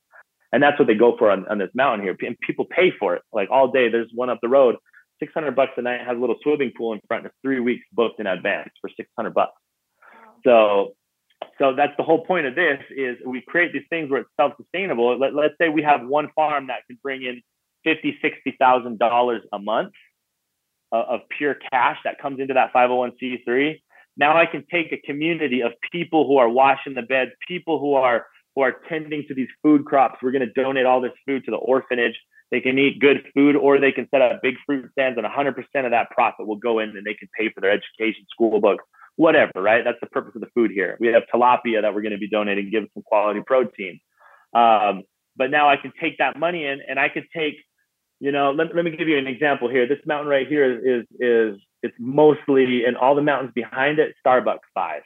[0.52, 3.14] and that's what they go for on, on this mountain here and people pay for
[3.14, 4.76] it like all day there's one up the road
[5.18, 8.20] 600 bucks a night has a little swimming pool in front of three weeks booked
[8.20, 9.52] in advance for 600 bucks.
[10.44, 10.94] So
[11.58, 15.18] so that's the whole point of this is we create these things where it's self-sustainable.
[15.18, 17.42] Let, let's say we have one farm that can bring in
[17.84, 19.92] 50 60000 dollars a month
[20.90, 23.80] of, of pure cash that comes into that 501c3
[24.16, 27.94] now i can take a community of people who are washing the beds people who
[27.94, 28.26] are
[28.58, 30.18] who are tending to these food crops.
[30.20, 32.18] We're going to donate all this food to the orphanage
[32.50, 35.84] they can eat good food or they can set up big fruit stands and 100%
[35.84, 38.84] of that profit will go in and they can pay for their education school books
[39.18, 39.82] whatever, right?
[39.84, 40.96] That's the purpose of the food here.
[41.00, 43.98] We have tilapia that we're going to be donating, give some quality protein.
[44.54, 45.02] Um,
[45.36, 47.56] but now I can take that money in and I could take,
[48.20, 49.88] you know, let, let me give you an example here.
[49.88, 54.14] This mountain right here is, is, is it's mostly, and all the mountains behind it,
[54.24, 55.02] Starbucks buys,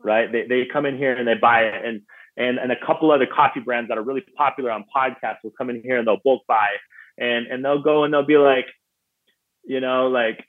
[0.00, 0.30] right?
[0.30, 1.84] They, they come in here and they buy it.
[1.84, 2.02] And,
[2.36, 5.70] and, and a couple other coffee brands that are really popular on podcasts will come
[5.70, 6.68] in here and they'll bulk buy
[7.18, 8.66] and, and they'll go and they'll be like,
[9.64, 10.44] you know, like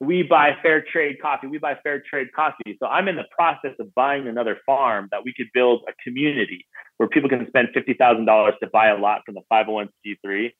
[0.00, 1.46] we buy fair trade coffee.
[1.46, 2.76] We buy fair trade coffee.
[2.80, 6.66] So I'm in the process of buying another farm that we could build a community
[6.96, 10.50] where people can spend fifty thousand dollars to buy a lot from the 501c3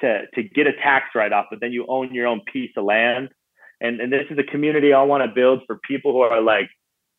[0.00, 2.84] to to get a tax write off, but then you own your own piece of
[2.84, 3.28] land.
[3.82, 6.70] And and this is a community I want to build for people who are like,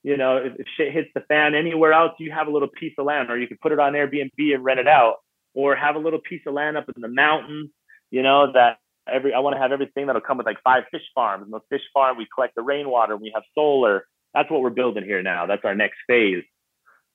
[0.04, 2.94] you know, if, if shit hits the fan anywhere else, you have a little piece
[2.98, 5.16] of land, or you can put it on Airbnb and rent it out,
[5.54, 7.70] or have a little piece of land up in the mountains,
[8.12, 8.78] you know, that
[9.12, 11.44] every I want to have everything that'll come with like five fish farms.
[11.44, 13.18] And the fish farm, we collect the rainwater.
[13.18, 14.06] We have solar.
[14.34, 15.46] That's what we're building here now.
[15.46, 16.44] That's our next phase.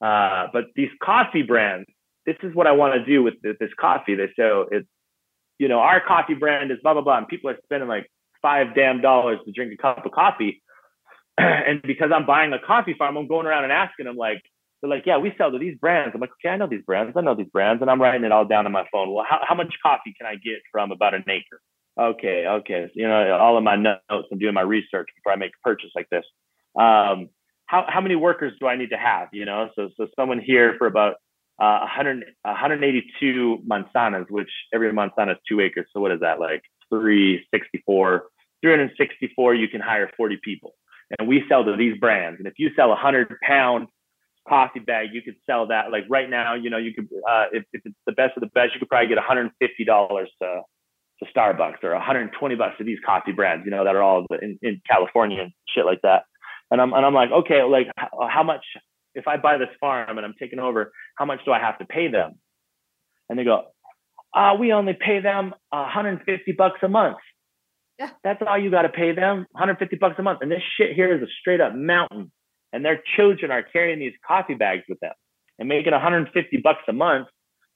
[0.00, 1.86] Uh, but these coffee brands,
[2.26, 4.14] this is what I want to do with this coffee.
[4.16, 4.88] They so it's
[5.58, 8.10] you know our coffee brand is blah blah blah, and people are spending like
[8.40, 10.61] five damn dollars to drink a cup of coffee.
[11.66, 14.42] and because I'm buying a coffee farm, I'm going around and asking them like,
[14.80, 16.12] they're like, yeah, we sell to these brands.
[16.14, 17.14] I'm like, okay, I know these brands.
[17.16, 17.82] I know these brands.
[17.82, 19.14] And I'm writing it all down on my phone.
[19.14, 21.60] Well, how, how much coffee can I get from about an acre?
[22.00, 22.90] okay, okay.
[22.94, 25.90] You know, all of my notes, I'm doing my research before I make a purchase
[25.94, 26.24] like this.
[26.74, 27.28] Um,
[27.66, 29.28] how, how many workers do I need to have?
[29.32, 31.16] You know, so, so someone here for about
[31.60, 35.86] uh, 100, 182 manzanas, which every manzana is two acres.
[35.92, 36.62] So what is that like?
[36.90, 38.24] 364,
[38.62, 40.74] 364, you can hire 40 people.
[41.18, 42.38] And we sell to these brands.
[42.38, 43.88] And if you sell a hundred pound
[44.48, 45.90] coffee bag, you could sell that.
[45.92, 48.48] Like right now, you know, you could, uh, if, if it's the best of the
[48.48, 50.62] best, you could probably get $150 to
[51.22, 54.58] to Starbucks or 120 bucks to these coffee brands, you know, that are all in,
[54.62, 56.24] in California and shit like that.
[56.70, 58.64] And I'm and I'm like, okay, like how, how much
[59.14, 61.84] if I buy this farm and I'm taking over, how much do I have to
[61.84, 62.38] pay them?
[63.28, 63.64] And they go,
[64.34, 67.18] uh, we only pay them 150 bucks a month.
[68.02, 68.10] Yeah.
[68.24, 70.40] That's all you got to pay them, 150 bucks a month.
[70.42, 72.32] And this shit here is a straight up mountain.
[72.72, 75.12] And their children are carrying these coffee bags with them
[75.58, 77.28] and making 150 bucks a month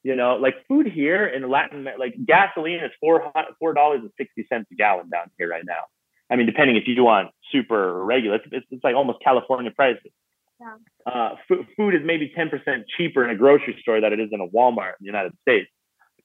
[0.06, 4.46] you know, like food here in Latin, like gasoline is four four dollars and sixty
[4.48, 5.82] cents a gallon down here right now.
[6.30, 9.72] I mean, depending if you do want super or regular, it's, it's, like almost California
[9.72, 10.12] prices.
[10.60, 10.76] Yeah.
[11.12, 14.28] Uh, f- food is maybe ten percent cheaper in a grocery store than it is
[14.30, 15.68] in a Walmart in the United States.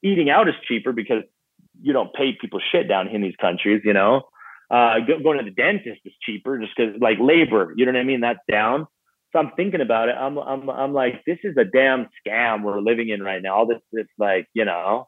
[0.03, 1.23] Eating out is cheaper because
[1.81, 3.81] you don't pay people shit down in these countries.
[3.83, 4.23] You know,
[4.69, 7.73] uh, go, going to the dentist is cheaper just because like labor.
[7.75, 8.21] You know what I mean?
[8.21, 8.87] That's down.
[9.31, 10.15] So I'm thinking about it.
[10.17, 13.55] I'm I'm I'm like, this is a damn scam we're living in right now.
[13.55, 15.07] All this this like, you know.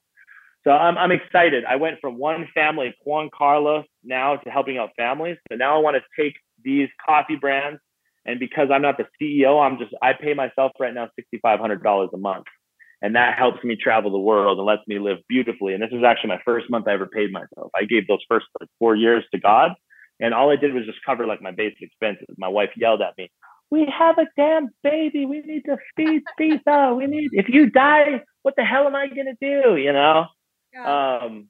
[0.64, 1.66] So I'm I'm excited.
[1.66, 5.38] I went from one family, Juan Carlos, now to helping out families.
[5.50, 7.82] So now I want to take these coffee brands
[8.26, 11.60] and because I'm not the CEO, I'm just I pay myself right now sixty five
[11.60, 12.46] hundred dollars a month.
[13.04, 15.74] And that helps me travel the world and lets me live beautifully.
[15.74, 17.70] And this was actually my first month I ever paid myself.
[17.76, 19.72] I gave those first like four years to God.
[20.22, 22.28] And all I did was just cover like my basic expenses.
[22.38, 23.30] My wife yelled at me,
[23.70, 25.26] we have a damn baby.
[25.26, 26.94] We need to feed Pizza.
[26.96, 29.76] We need, if you die, what the hell am I going to do?
[29.76, 30.28] You know?
[30.74, 31.20] Yeah.
[31.24, 31.50] Um,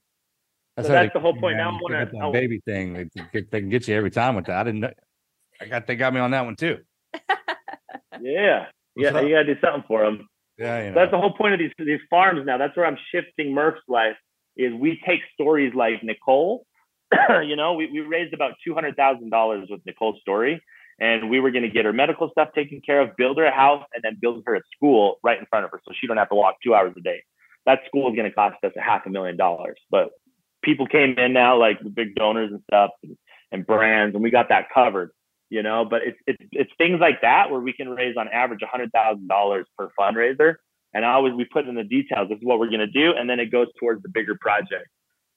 [0.76, 1.58] that's, so that's the whole point.
[1.58, 3.12] Now I'm want to baby thing.
[3.32, 4.58] They, they, can get you every time with that.
[4.58, 4.94] I didn't know.
[5.62, 6.80] I got they got me on that one too.
[8.20, 9.22] yeah, yeah.
[9.22, 10.28] You got to do something for them.
[10.58, 10.96] Yeah, you know.
[10.96, 12.58] That's the whole point of these these farms now.
[12.58, 14.16] That's where I'm shifting Murph's life.
[14.56, 16.66] Is we take stories like Nicole.
[17.44, 20.62] you know, we, we raised about two hundred thousand dollars with Nicole's story,
[21.00, 23.56] and we were going to get her medical stuff taken care of, build her a
[23.56, 26.18] house, and then build her a school right in front of her, so she don't
[26.18, 27.24] have to walk two hours a day.
[27.66, 30.10] That school is going to cost us a half a million dollars, but
[30.64, 33.18] people came in now, like big donors and stuff, and,
[33.52, 35.12] and brands, and we got that covered.
[35.54, 38.64] You know, but it's it's it's things like that where we can raise on average
[38.64, 40.56] a hundred thousand dollars per fundraiser,
[40.96, 42.28] and I always we put in the details.
[42.28, 44.88] This is what we're going to do, and then it goes towards the bigger project.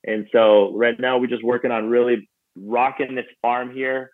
[0.04, 4.10] And so right now we're just working on really rocking this farm here.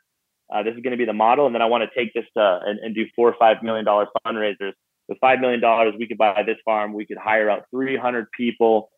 [0.53, 2.25] Uh, this is going to be the model, and then I want to take this
[2.37, 4.73] to and, and do four or five million dollar fundraisers.
[5.09, 6.95] With five million dollars, we could buy this farm.
[6.95, 8.91] We could hire out 300 people,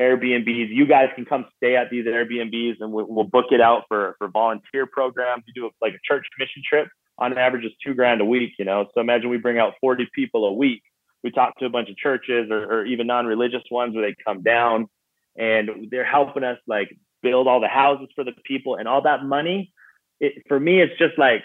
[0.00, 0.68] Airbnbs.
[0.70, 4.16] You guys can come stay at these Airbnbs, and we'll, we'll book it out for
[4.18, 5.44] for volunteer programs.
[5.46, 6.88] You do it like a church mission trip.
[7.18, 8.52] On average, is two grand a week.
[8.58, 10.82] You know, so imagine we bring out 40 people a week.
[11.22, 14.42] We talk to a bunch of churches or, or even non-religious ones where they come
[14.42, 14.88] down
[15.36, 19.22] and they're helping us like build all the houses for the people and all that
[19.22, 19.72] money.
[20.18, 21.42] It, for me, it's just like,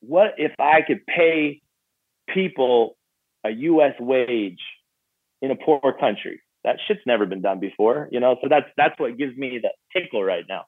[0.00, 1.60] what if I could pay
[2.28, 2.96] people
[3.44, 3.94] a U.S.
[4.00, 4.60] wage
[5.40, 6.40] in a poor country?
[6.64, 8.36] That shit's never been done before, you know.
[8.42, 10.64] So that's that's what gives me the tickle right now.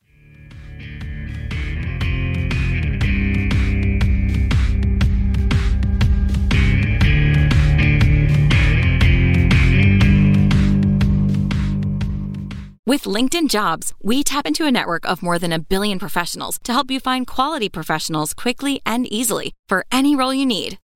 [12.91, 16.73] With LinkedIn Jobs, we tap into a network of more than a billion professionals to
[16.73, 20.79] help you find quality professionals quickly and easily for any role you need.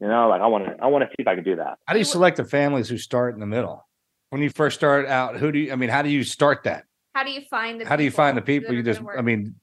[0.00, 1.78] You know, like I want to I want to see if I can do that.
[1.86, 3.86] How do you select the families who start in the middle?
[4.30, 5.72] When you first start out, who do you?
[5.72, 6.84] I mean, how do you start that?
[7.14, 8.72] How do you find the How do you find the people?
[8.74, 9.56] You just, I mean,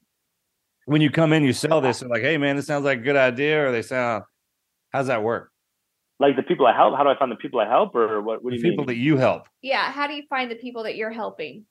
[0.84, 3.02] when you come in, you sell this, and like, hey, man, this sounds like a
[3.02, 4.22] good idea, or they sound.
[4.22, 4.26] Oh,
[4.92, 5.50] how's that work?
[6.20, 6.94] Like the people I help.
[6.96, 8.44] How do I find the people I help, or what?
[8.44, 8.94] What do The you people mean?
[8.94, 9.48] that you help.
[9.62, 11.64] yeah, how do you find the people that you're helping?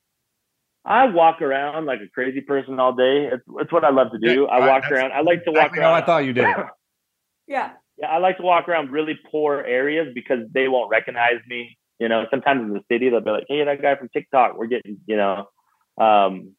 [0.84, 3.28] I walk around like a crazy person all day.
[3.32, 4.42] It's, it's what I love to do.
[4.42, 5.12] Yeah, I walk that's around.
[5.12, 6.02] I like to walk Exactly how around.
[6.02, 6.46] I thought you did.
[7.46, 7.70] Yeah.
[7.98, 11.76] Yeah, I like to walk around really poor areas because they won't recognize me.
[11.98, 14.66] You know, sometimes in the city they'll be like, "Hey, that guy from TikTok, we're
[14.66, 15.48] getting," you know.
[16.00, 16.54] Um,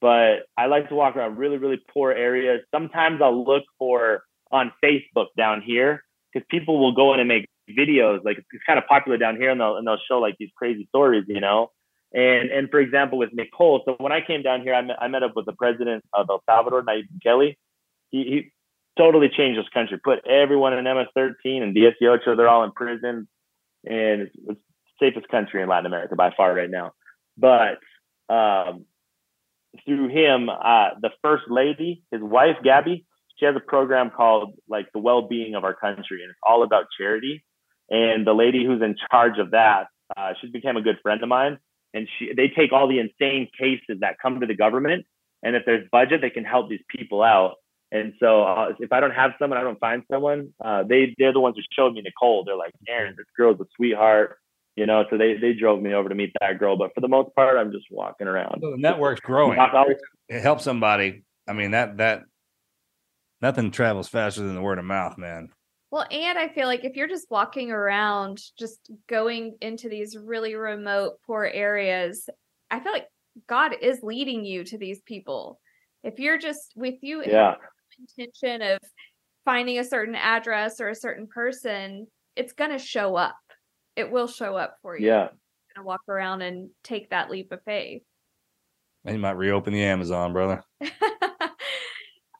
[0.00, 2.60] but I like to walk around really, really poor areas.
[2.74, 7.48] Sometimes I'll look for on Facebook down here because people will go in and make
[7.70, 8.22] videos.
[8.24, 10.86] Like it's kind of popular down here, and they'll and they'll show like these crazy
[10.90, 11.70] stories, you know.
[12.12, 15.08] And and for example, with Nicole, so when I came down here, I met, I
[15.08, 17.56] met up with the president of El Salvador, Nayib Bukele.
[18.10, 18.52] He, he
[18.96, 19.98] totally changed this country.
[20.02, 22.36] Put everyone in MS-13 and 18.
[22.36, 23.28] They're all in prison,
[23.84, 24.60] and it's, it's
[25.00, 26.92] the safest country in Latin America by far right now.
[27.36, 27.78] But
[28.32, 28.86] um,
[29.84, 33.04] through him, uh, the first lady, his wife Gabby,
[33.36, 36.86] she has a program called like the well-being of our country, and it's all about
[36.98, 37.44] charity.
[37.90, 41.28] And the lady who's in charge of that, uh, she became a good friend of
[41.28, 41.58] mine.
[41.92, 45.06] And she, they take all the insane cases that come to the government,
[45.44, 47.56] and if there's budget, they can help these people out.
[47.94, 50.52] And so uh, if I don't have someone, I don't find someone.
[50.62, 52.42] Uh, they they're the ones who showed me Nicole.
[52.44, 54.36] They're like, Aaron, this girl's a sweetheart,
[54.74, 55.04] you know.
[55.08, 56.76] So they they drove me over to meet that girl.
[56.76, 58.58] But for the most part, I'm just walking around.
[58.60, 59.58] So the network's growing.
[59.58, 59.86] Knock
[60.28, 61.22] It helps somebody.
[61.48, 62.22] I mean that that
[63.40, 65.50] nothing travels faster than the word of mouth, man.
[65.92, 70.56] Well, and I feel like if you're just walking around, just going into these really
[70.56, 72.28] remote, poor areas,
[72.72, 73.06] I feel like
[73.46, 75.60] God is leading you to these people.
[76.02, 77.54] If you're just with you Yeah.
[77.98, 78.78] Intention of
[79.44, 83.36] finding a certain address or a certain person, it's gonna show up.
[83.96, 85.06] It will show up for you.
[85.06, 85.22] Yeah.
[85.22, 88.02] You're gonna walk around and take that leap of faith.
[89.04, 90.64] And you might reopen the Amazon, brother.
[90.82, 90.90] I-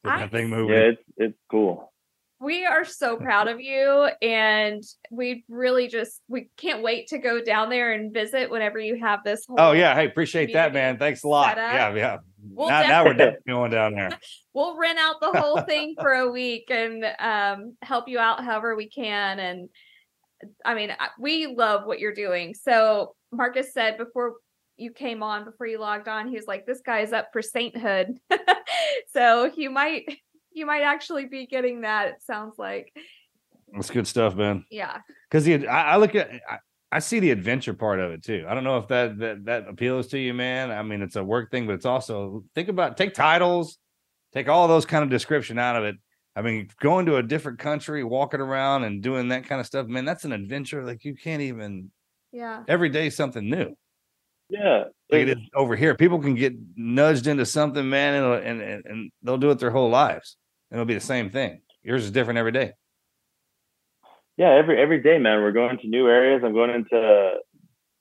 [0.05, 0.75] that thing moving.
[0.75, 1.93] Yeah, it's it's cool.
[2.41, 7.43] we are so proud of you and we really just we can't wait to go
[7.43, 10.75] down there and visit whenever you have this oh, whole Oh yeah, hey, appreciate that,
[10.75, 10.99] man.
[10.99, 11.57] Thanks a lot.
[11.57, 12.17] Yeah, yeah.
[12.51, 14.19] We'll now, now we're definitely- definitely going down there.
[14.55, 18.77] we'll rent out the whole thing for a week and um help you out however
[18.77, 19.69] we can and
[20.65, 24.35] i mean we love what you're doing so marcus said before
[24.77, 28.19] you came on before you logged on he was like this guy's up for sainthood
[29.13, 30.05] so you might
[30.55, 32.09] you might actually be getting that.
[32.09, 32.93] It sounds like.
[33.73, 34.65] That's good stuff, man.
[34.71, 34.99] Yeah.
[35.29, 36.59] Because I, I look at I,
[36.95, 38.47] I see the adventure part of it too.
[38.49, 40.71] I don't know if that that that appeals to you, man.
[40.71, 43.79] I mean, it's a work thing, but it's also think about take titles,
[44.33, 45.97] take all those kind of description out of it.
[46.37, 49.89] I mean, going to a different country, walking around and doing that kind of stuff,
[49.89, 50.85] man, that's an adventure.
[50.85, 51.91] Like you can't even
[52.31, 52.63] Yeah.
[52.69, 53.75] every day something new.
[54.49, 54.85] Yeah.
[55.11, 55.97] Like it is over here.
[55.97, 59.73] People can get nudged into something, man, and, and and and they'll do it their
[59.73, 60.37] whole lives.
[60.71, 61.61] And it'll be the same thing.
[61.83, 62.73] Yours is different every day.
[64.37, 65.43] Yeah every every day man.
[65.43, 66.43] We're going to new areas.
[66.45, 67.35] I'm going into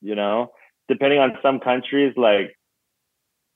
[0.02, 0.52] you know
[0.88, 2.56] depending on some countries like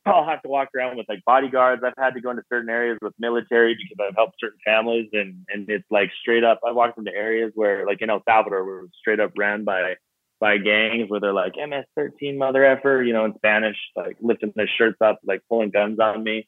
[0.05, 1.83] i'll have to walk around with like bodyguards.
[1.85, 5.45] I've had to go into certain areas with military because i've helped certain families and
[5.49, 8.83] and it's like straight up i walked into areas where like in el salvador we're
[8.97, 9.95] straight up ran by
[10.39, 14.69] by gangs where they're like ms13 mother effer you know in spanish like lifting their
[14.77, 16.47] shirts up like pulling guns on me.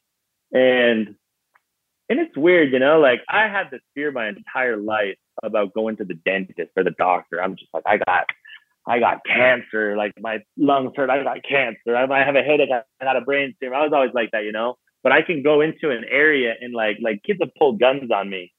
[0.52, 1.14] And
[2.10, 5.96] and it's weird, you know, like I had this fear my entire life about going
[5.98, 7.40] to the dentist or the doctor.
[7.40, 8.26] I'm just like, I got,
[8.86, 9.96] I got cancer.
[9.96, 11.08] Like my lungs hurt.
[11.08, 11.96] I got cancer.
[11.96, 12.68] I might have a headache.
[12.72, 13.76] I got a brain tumor.
[13.76, 14.76] I was always like that, you know.
[15.04, 18.28] But I can go into an area and like, like kids have pulled guns on
[18.28, 18.52] me,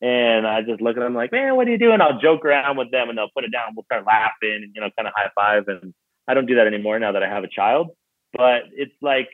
[0.00, 2.00] and I just look at them like, man, what are you doing?
[2.00, 3.74] I'll joke around with them, and they'll put it down.
[3.76, 5.68] We'll start laughing, and you know, kind of high five.
[5.68, 5.94] And
[6.26, 7.90] I don't do that anymore now that I have a child.
[8.32, 9.28] But it's like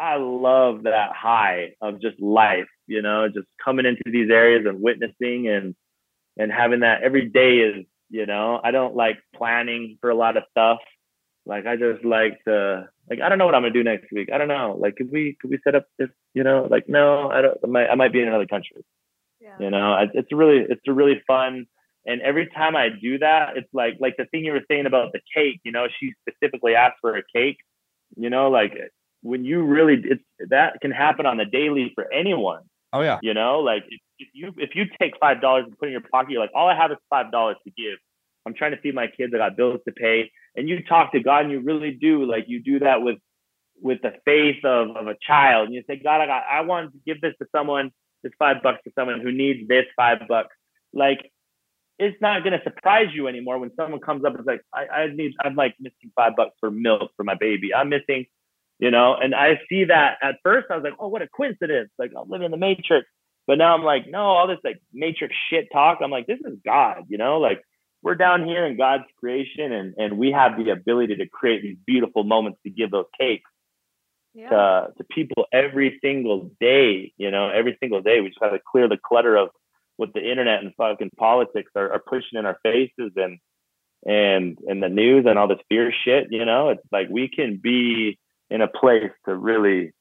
[0.00, 4.82] I love that high of just life, you know, just coming into these areas and
[4.82, 5.74] witnessing and
[6.36, 10.36] and having that every day is, you know, I don't like planning for a lot
[10.36, 10.78] of stuff.
[11.46, 14.28] Like I just like to like I don't know what I'm gonna do next week.
[14.32, 14.76] I don't know.
[14.78, 17.66] Like could we could we set up this, you know, like no, I don't I
[17.68, 18.84] might I might be in another country.
[19.40, 19.56] Yeah.
[19.60, 21.66] You know, I- it's really it's a really fun
[22.06, 25.12] and every time I do that, it's like like the thing you were saying about
[25.12, 27.58] the cake, you know, she specifically asked for a cake.
[28.16, 28.72] You know, like
[29.22, 32.62] when you really it's that can happen on the daily for anyone.
[32.92, 33.18] Oh yeah.
[33.22, 35.92] You know, like if, if you if you take five dollars and put it in
[35.92, 37.98] your pocket, you're like, all I have is five dollars to give.
[38.46, 39.32] I'm trying to feed my kids.
[39.34, 40.30] I got bills to pay.
[40.56, 43.18] And you talk to God, and you really do like you do that with
[43.80, 45.66] with the faith of of a child.
[45.66, 47.90] And you say, God, I got I want to give this to someone,
[48.22, 50.54] this five bucks to someone who needs this five bucks.
[50.92, 51.20] Like
[52.00, 54.86] it's not going to surprise you anymore when someone comes up and is like, I,
[54.86, 57.74] I need, I'm like missing five bucks for milk for my baby.
[57.74, 58.24] I'm missing,
[58.80, 61.90] you know, and I see that at first I was like, oh, what a coincidence.
[61.98, 63.06] Like I'm living in the matrix.
[63.46, 65.98] But now I'm like, no, all this like matrix shit talk.
[66.02, 67.62] I'm like, this is God, you know, like
[68.02, 71.76] we're down here in God's creation and, and we have the ability to create these
[71.86, 73.50] beautiful moments to give those cakes
[74.34, 74.48] Yeah.
[74.50, 78.20] to, to people every single day, you know, every single day.
[78.20, 79.50] We just have to clear the clutter of
[79.96, 83.38] what the internet and fucking politics are, are pushing in our faces and
[84.06, 87.58] and and the news and all this fear shit, you know, it's like we can
[87.62, 88.18] be
[88.50, 89.92] in a place to really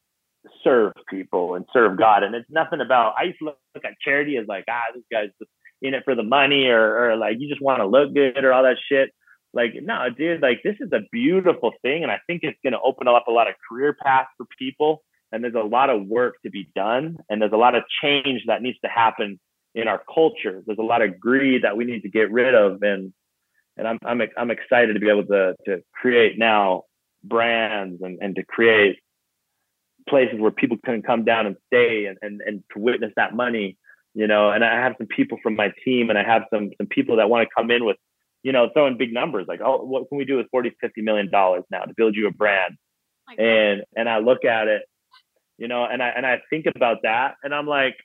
[0.63, 2.23] serve people and serve God.
[2.23, 5.29] And it's nothing about I used to look at charity as like, ah, this guy's
[5.39, 8.43] just in it for the money or or like you just want to look good
[8.43, 9.11] or all that shit.
[9.53, 12.03] Like, no, dude, like this is a beautiful thing.
[12.03, 15.03] And I think it's gonna open up a lot of career paths for people.
[15.31, 17.17] And there's a lot of work to be done.
[17.29, 19.39] And there's a lot of change that needs to happen
[19.75, 20.63] in our culture.
[20.65, 22.81] There's a lot of greed that we need to get rid of.
[22.81, 23.13] And
[23.77, 26.83] and I'm I'm I'm excited to be able to to create now
[27.23, 28.99] brands and, and to create
[30.07, 33.77] places where people can come down and stay and, and, and to witness that money,
[34.13, 36.87] you know, and I have some people from my team and I have some some
[36.87, 37.97] people that want to come in with,
[38.43, 41.29] you know, throwing big numbers like, oh, what can we do with 40, 50 million
[41.29, 42.75] dollars now to build you a brand?
[43.37, 43.39] God.
[43.39, 44.83] And and I look at it,
[45.57, 47.95] you know, and I and I think about that and I'm like,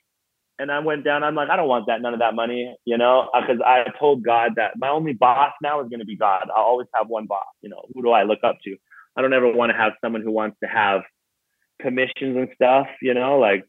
[0.57, 2.97] and I went down, I'm like, I don't want that, none of that money, you
[2.97, 6.15] know, uh, because I told God that my only boss now is going to be
[6.15, 6.47] God.
[6.55, 8.77] I'll always have one boss, you know, who do I look up to?
[9.15, 11.01] I don't ever want to have someone who wants to have
[11.81, 13.65] commissions and stuff, you know, like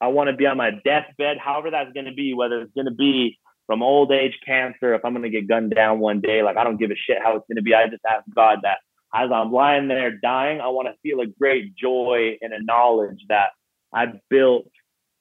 [0.00, 2.86] I want to be on my deathbed, however that's going to be, whether it's going
[2.86, 6.42] to be from old age cancer, if I'm going to get gunned down one day,
[6.42, 7.74] like I don't give a shit how it's going to be.
[7.74, 8.78] I just ask God that
[9.14, 13.20] as I'm lying there dying, I want to feel a great joy and a knowledge
[13.28, 13.48] that
[13.92, 14.70] I built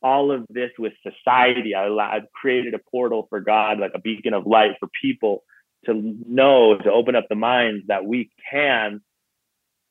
[0.02, 1.74] all of this with society.
[1.74, 5.44] I, I've created a portal for God, like a beacon of light for people
[5.86, 5.94] to
[6.28, 9.02] know, to open up the minds that we can,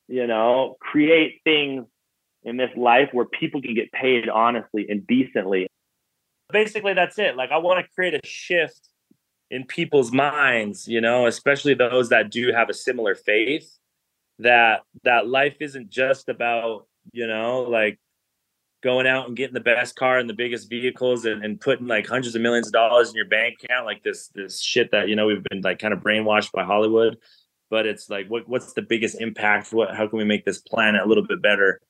[0.09, 1.87] you know, create things
[2.43, 5.67] in this life where people can get paid honestly and decently.
[6.53, 7.37] Basically, that's it.
[7.37, 8.89] Like, I want to create a shift
[9.51, 13.79] in people's minds, you know, especially those that do have a similar faith
[14.39, 17.99] that that life isn't just about, you know, like
[18.83, 22.07] going out and getting the best car and the biggest vehicles and, and putting like
[22.07, 25.17] hundreds of millions of dollars in your bank account, like this this shit that, you
[25.17, 27.17] know, we've been like kind of brainwashed by Hollywood.
[27.71, 29.73] But it's like what what's the biggest impact?
[29.73, 31.81] What how can we make this planet a little bit better?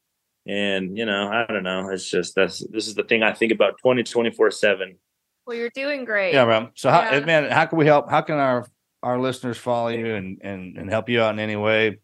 [0.47, 1.89] And you know, I don't know.
[1.91, 4.97] It's just that's this is the thing I think about 20 24 seven.
[5.47, 6.33] Well, you're doing great.
[6.35, 6.71] Yeah, man.
[6.75, 7.21] So how Yeah.
[7.21, 8.11] man, how can we help?
[8.11, 8.67] How can our
[9.03, 11.99] our listeners follow you and and and help you out in any way?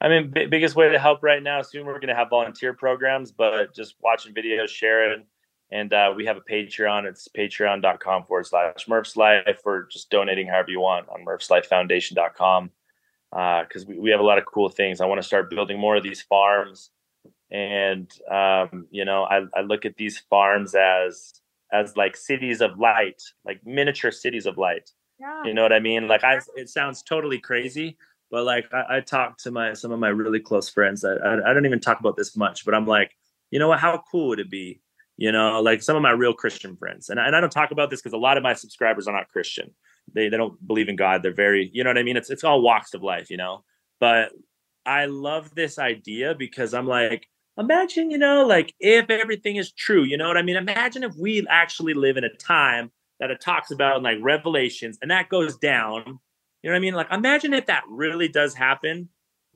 [0.00, 1.60] I mean, b- biggest way to help right now.
[1.62, 5.24] Soon we're going to have volunteer programs, but just watching videos, sharing,
[5.72, 7.04] and uh, we have a Patreon.
[7.04, 12.70] It's patreon.com forward slash Murph's Life, or just donating however you want on MurphsLifeFoundation.com.
[13.30, 15.00] Because we, we have a lot of cool things.
[15.00, 16.90] I want to start building more of these farms,
[17.50, 21.40] and um, you know, I, I look at these farms as
[21.72, 24.90] as like cities of light, like miniature cities of light.
[25.20, 25.44] Yeah.
[25.44, 26.08] You know what I mean?
[26.08, 27.96] Like I, it sounds totally crazy,
[28.30, 31.04] but like I, I talk to my some of my really close friends.
[31.04, 33.12] I, I I don't even talk about this much, but I'm like,
[33.50, 33.80] you know what?
[33.80, 34.80] How cool would it be?
[35.16, 37.72] You know, like some of my real Christian friends, and I, and I don't talk
[37.72, 39.74] about this because a lot of my subscribers are not Christian.
[40.14, 41.22] They they don't believe in God.
[41.22, 42.16] They're very, you know what I mean.
[42.16, 43.64] It's it's all walks of life, you know.
[44.00, 44.32] But
[44.86, 47.26] I love this idea because I'm like,
[47.58, 50.56] imagine, you know, like if everything is true, you know what I mean?
[50.56, 52.90] Imagine if we actually live in a time
[53.20, 56.18] that it talks about in like revelations and that goes down.
[56.62, 56.94] You know what I mean?
[56.94, 59.08] Like imagine if that really does happen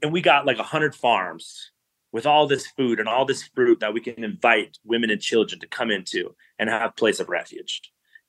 [0.03, 1.71] and we got like a hundred farms
[2.13, 5.59] with all this food and all this fruit that we can invite women and children
[5.61, 7.81] to come into and have place of refuge.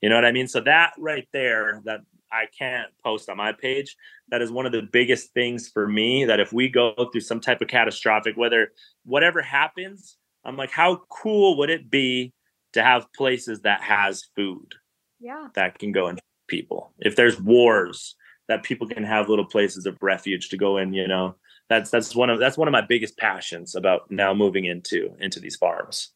[0.03, 0.49] You know what I mean?
[0.49, 3.95] So that right there, that I can't post on my page,
[4.27, 6.25] that is one of the biggest things for me.
[6.25, 8.73] That if we go through some type of catastrophic, whether
[9.05, 12.33] whatever happens, I'm like, how cool would it be
[12.73, 14.75] to have places that has food
[15.21, 15.47] Yeah.
[15.55, 16.91] that can go and people?
[16.99, 18.15] If there's wars,
[18.49, 20.93] that people can have little places of refuge to go in.
[20.93, 21.35] You know,
[21.69, 25.39] that's that's one of that's one of my biggest passions about now moving into into
[25.39, 26.09] these farms.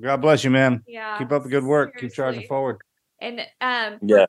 [0.00, 0.82] God bless you, man.
[0.88, 1.18] Yeah.
[1.18, 1.96] Keep up the good work.
[1.98, 2.78] Keep charging forward.
[3.20, 4.26] And um Yeah.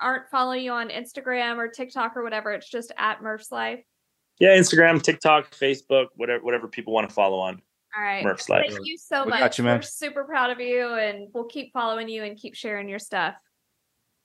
[0.00, 2.52] aren't following you on Instagram or TikTok or whatever.
[2.52, 3.80] It's just at Murph's Life.
[4.38, 7.60] Yeah, Instagram, TikTok, Facebook, whatever whatever people want to follow on.
[7.96, 8.24] All right.
[8.24, 8.66] Murph's Life.
[8.72, 9.40] Thank you so We much.
[9.40, 9.76] got you, man.
[9.78, 13.34] We're super proud of you and we'll keep following you and keep sharing your stuff.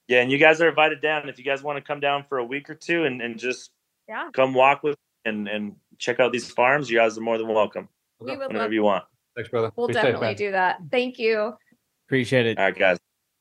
[0.08, 2.38] Yeah, and you guys are invited down if you guys want to come down for
[2.38, 3.70] a week or two and, and just
[4.08, 4.30] Yeah.
[4.32, 4.96] come walk with
[5.26, 6.88] and and check out these farms.
[6.90, 7.88] You guys are more than welcome
[8.20, 9.04] We would love whenever you want.
[9.36, 9.70] Thanks, brother.
[9.76, 10.36] we'll Be safe, definitely man.
[10.36, 10.78] do that.
[10.90, 11.52] Thank you.
[12.06, 12.56] Appreciate it.
[12.58, 12.98] All right, guys.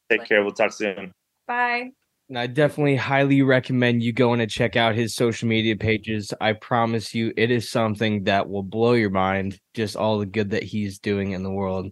[0.09, 0.43] Take care.
[0.43, 1.11] We'll talk soon.
[1.47, 1.91] Bye.
[2.29, 6.33] And I definitely highly recommend you going to check out his social media pages.
[6.41, 10.49] I promise you, it is something that will blow your mind, just all the good
[10.49, 11.87] that he's doing in the world.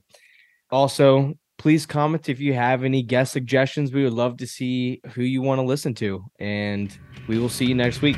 [0.72, 3.94] Also, please comment if you have any guest suggestions.
[3.94, 6.26] We would love to see who you want to listen to.
[6.38, 6.98] And
[7.28, 8.18] we will see you next week.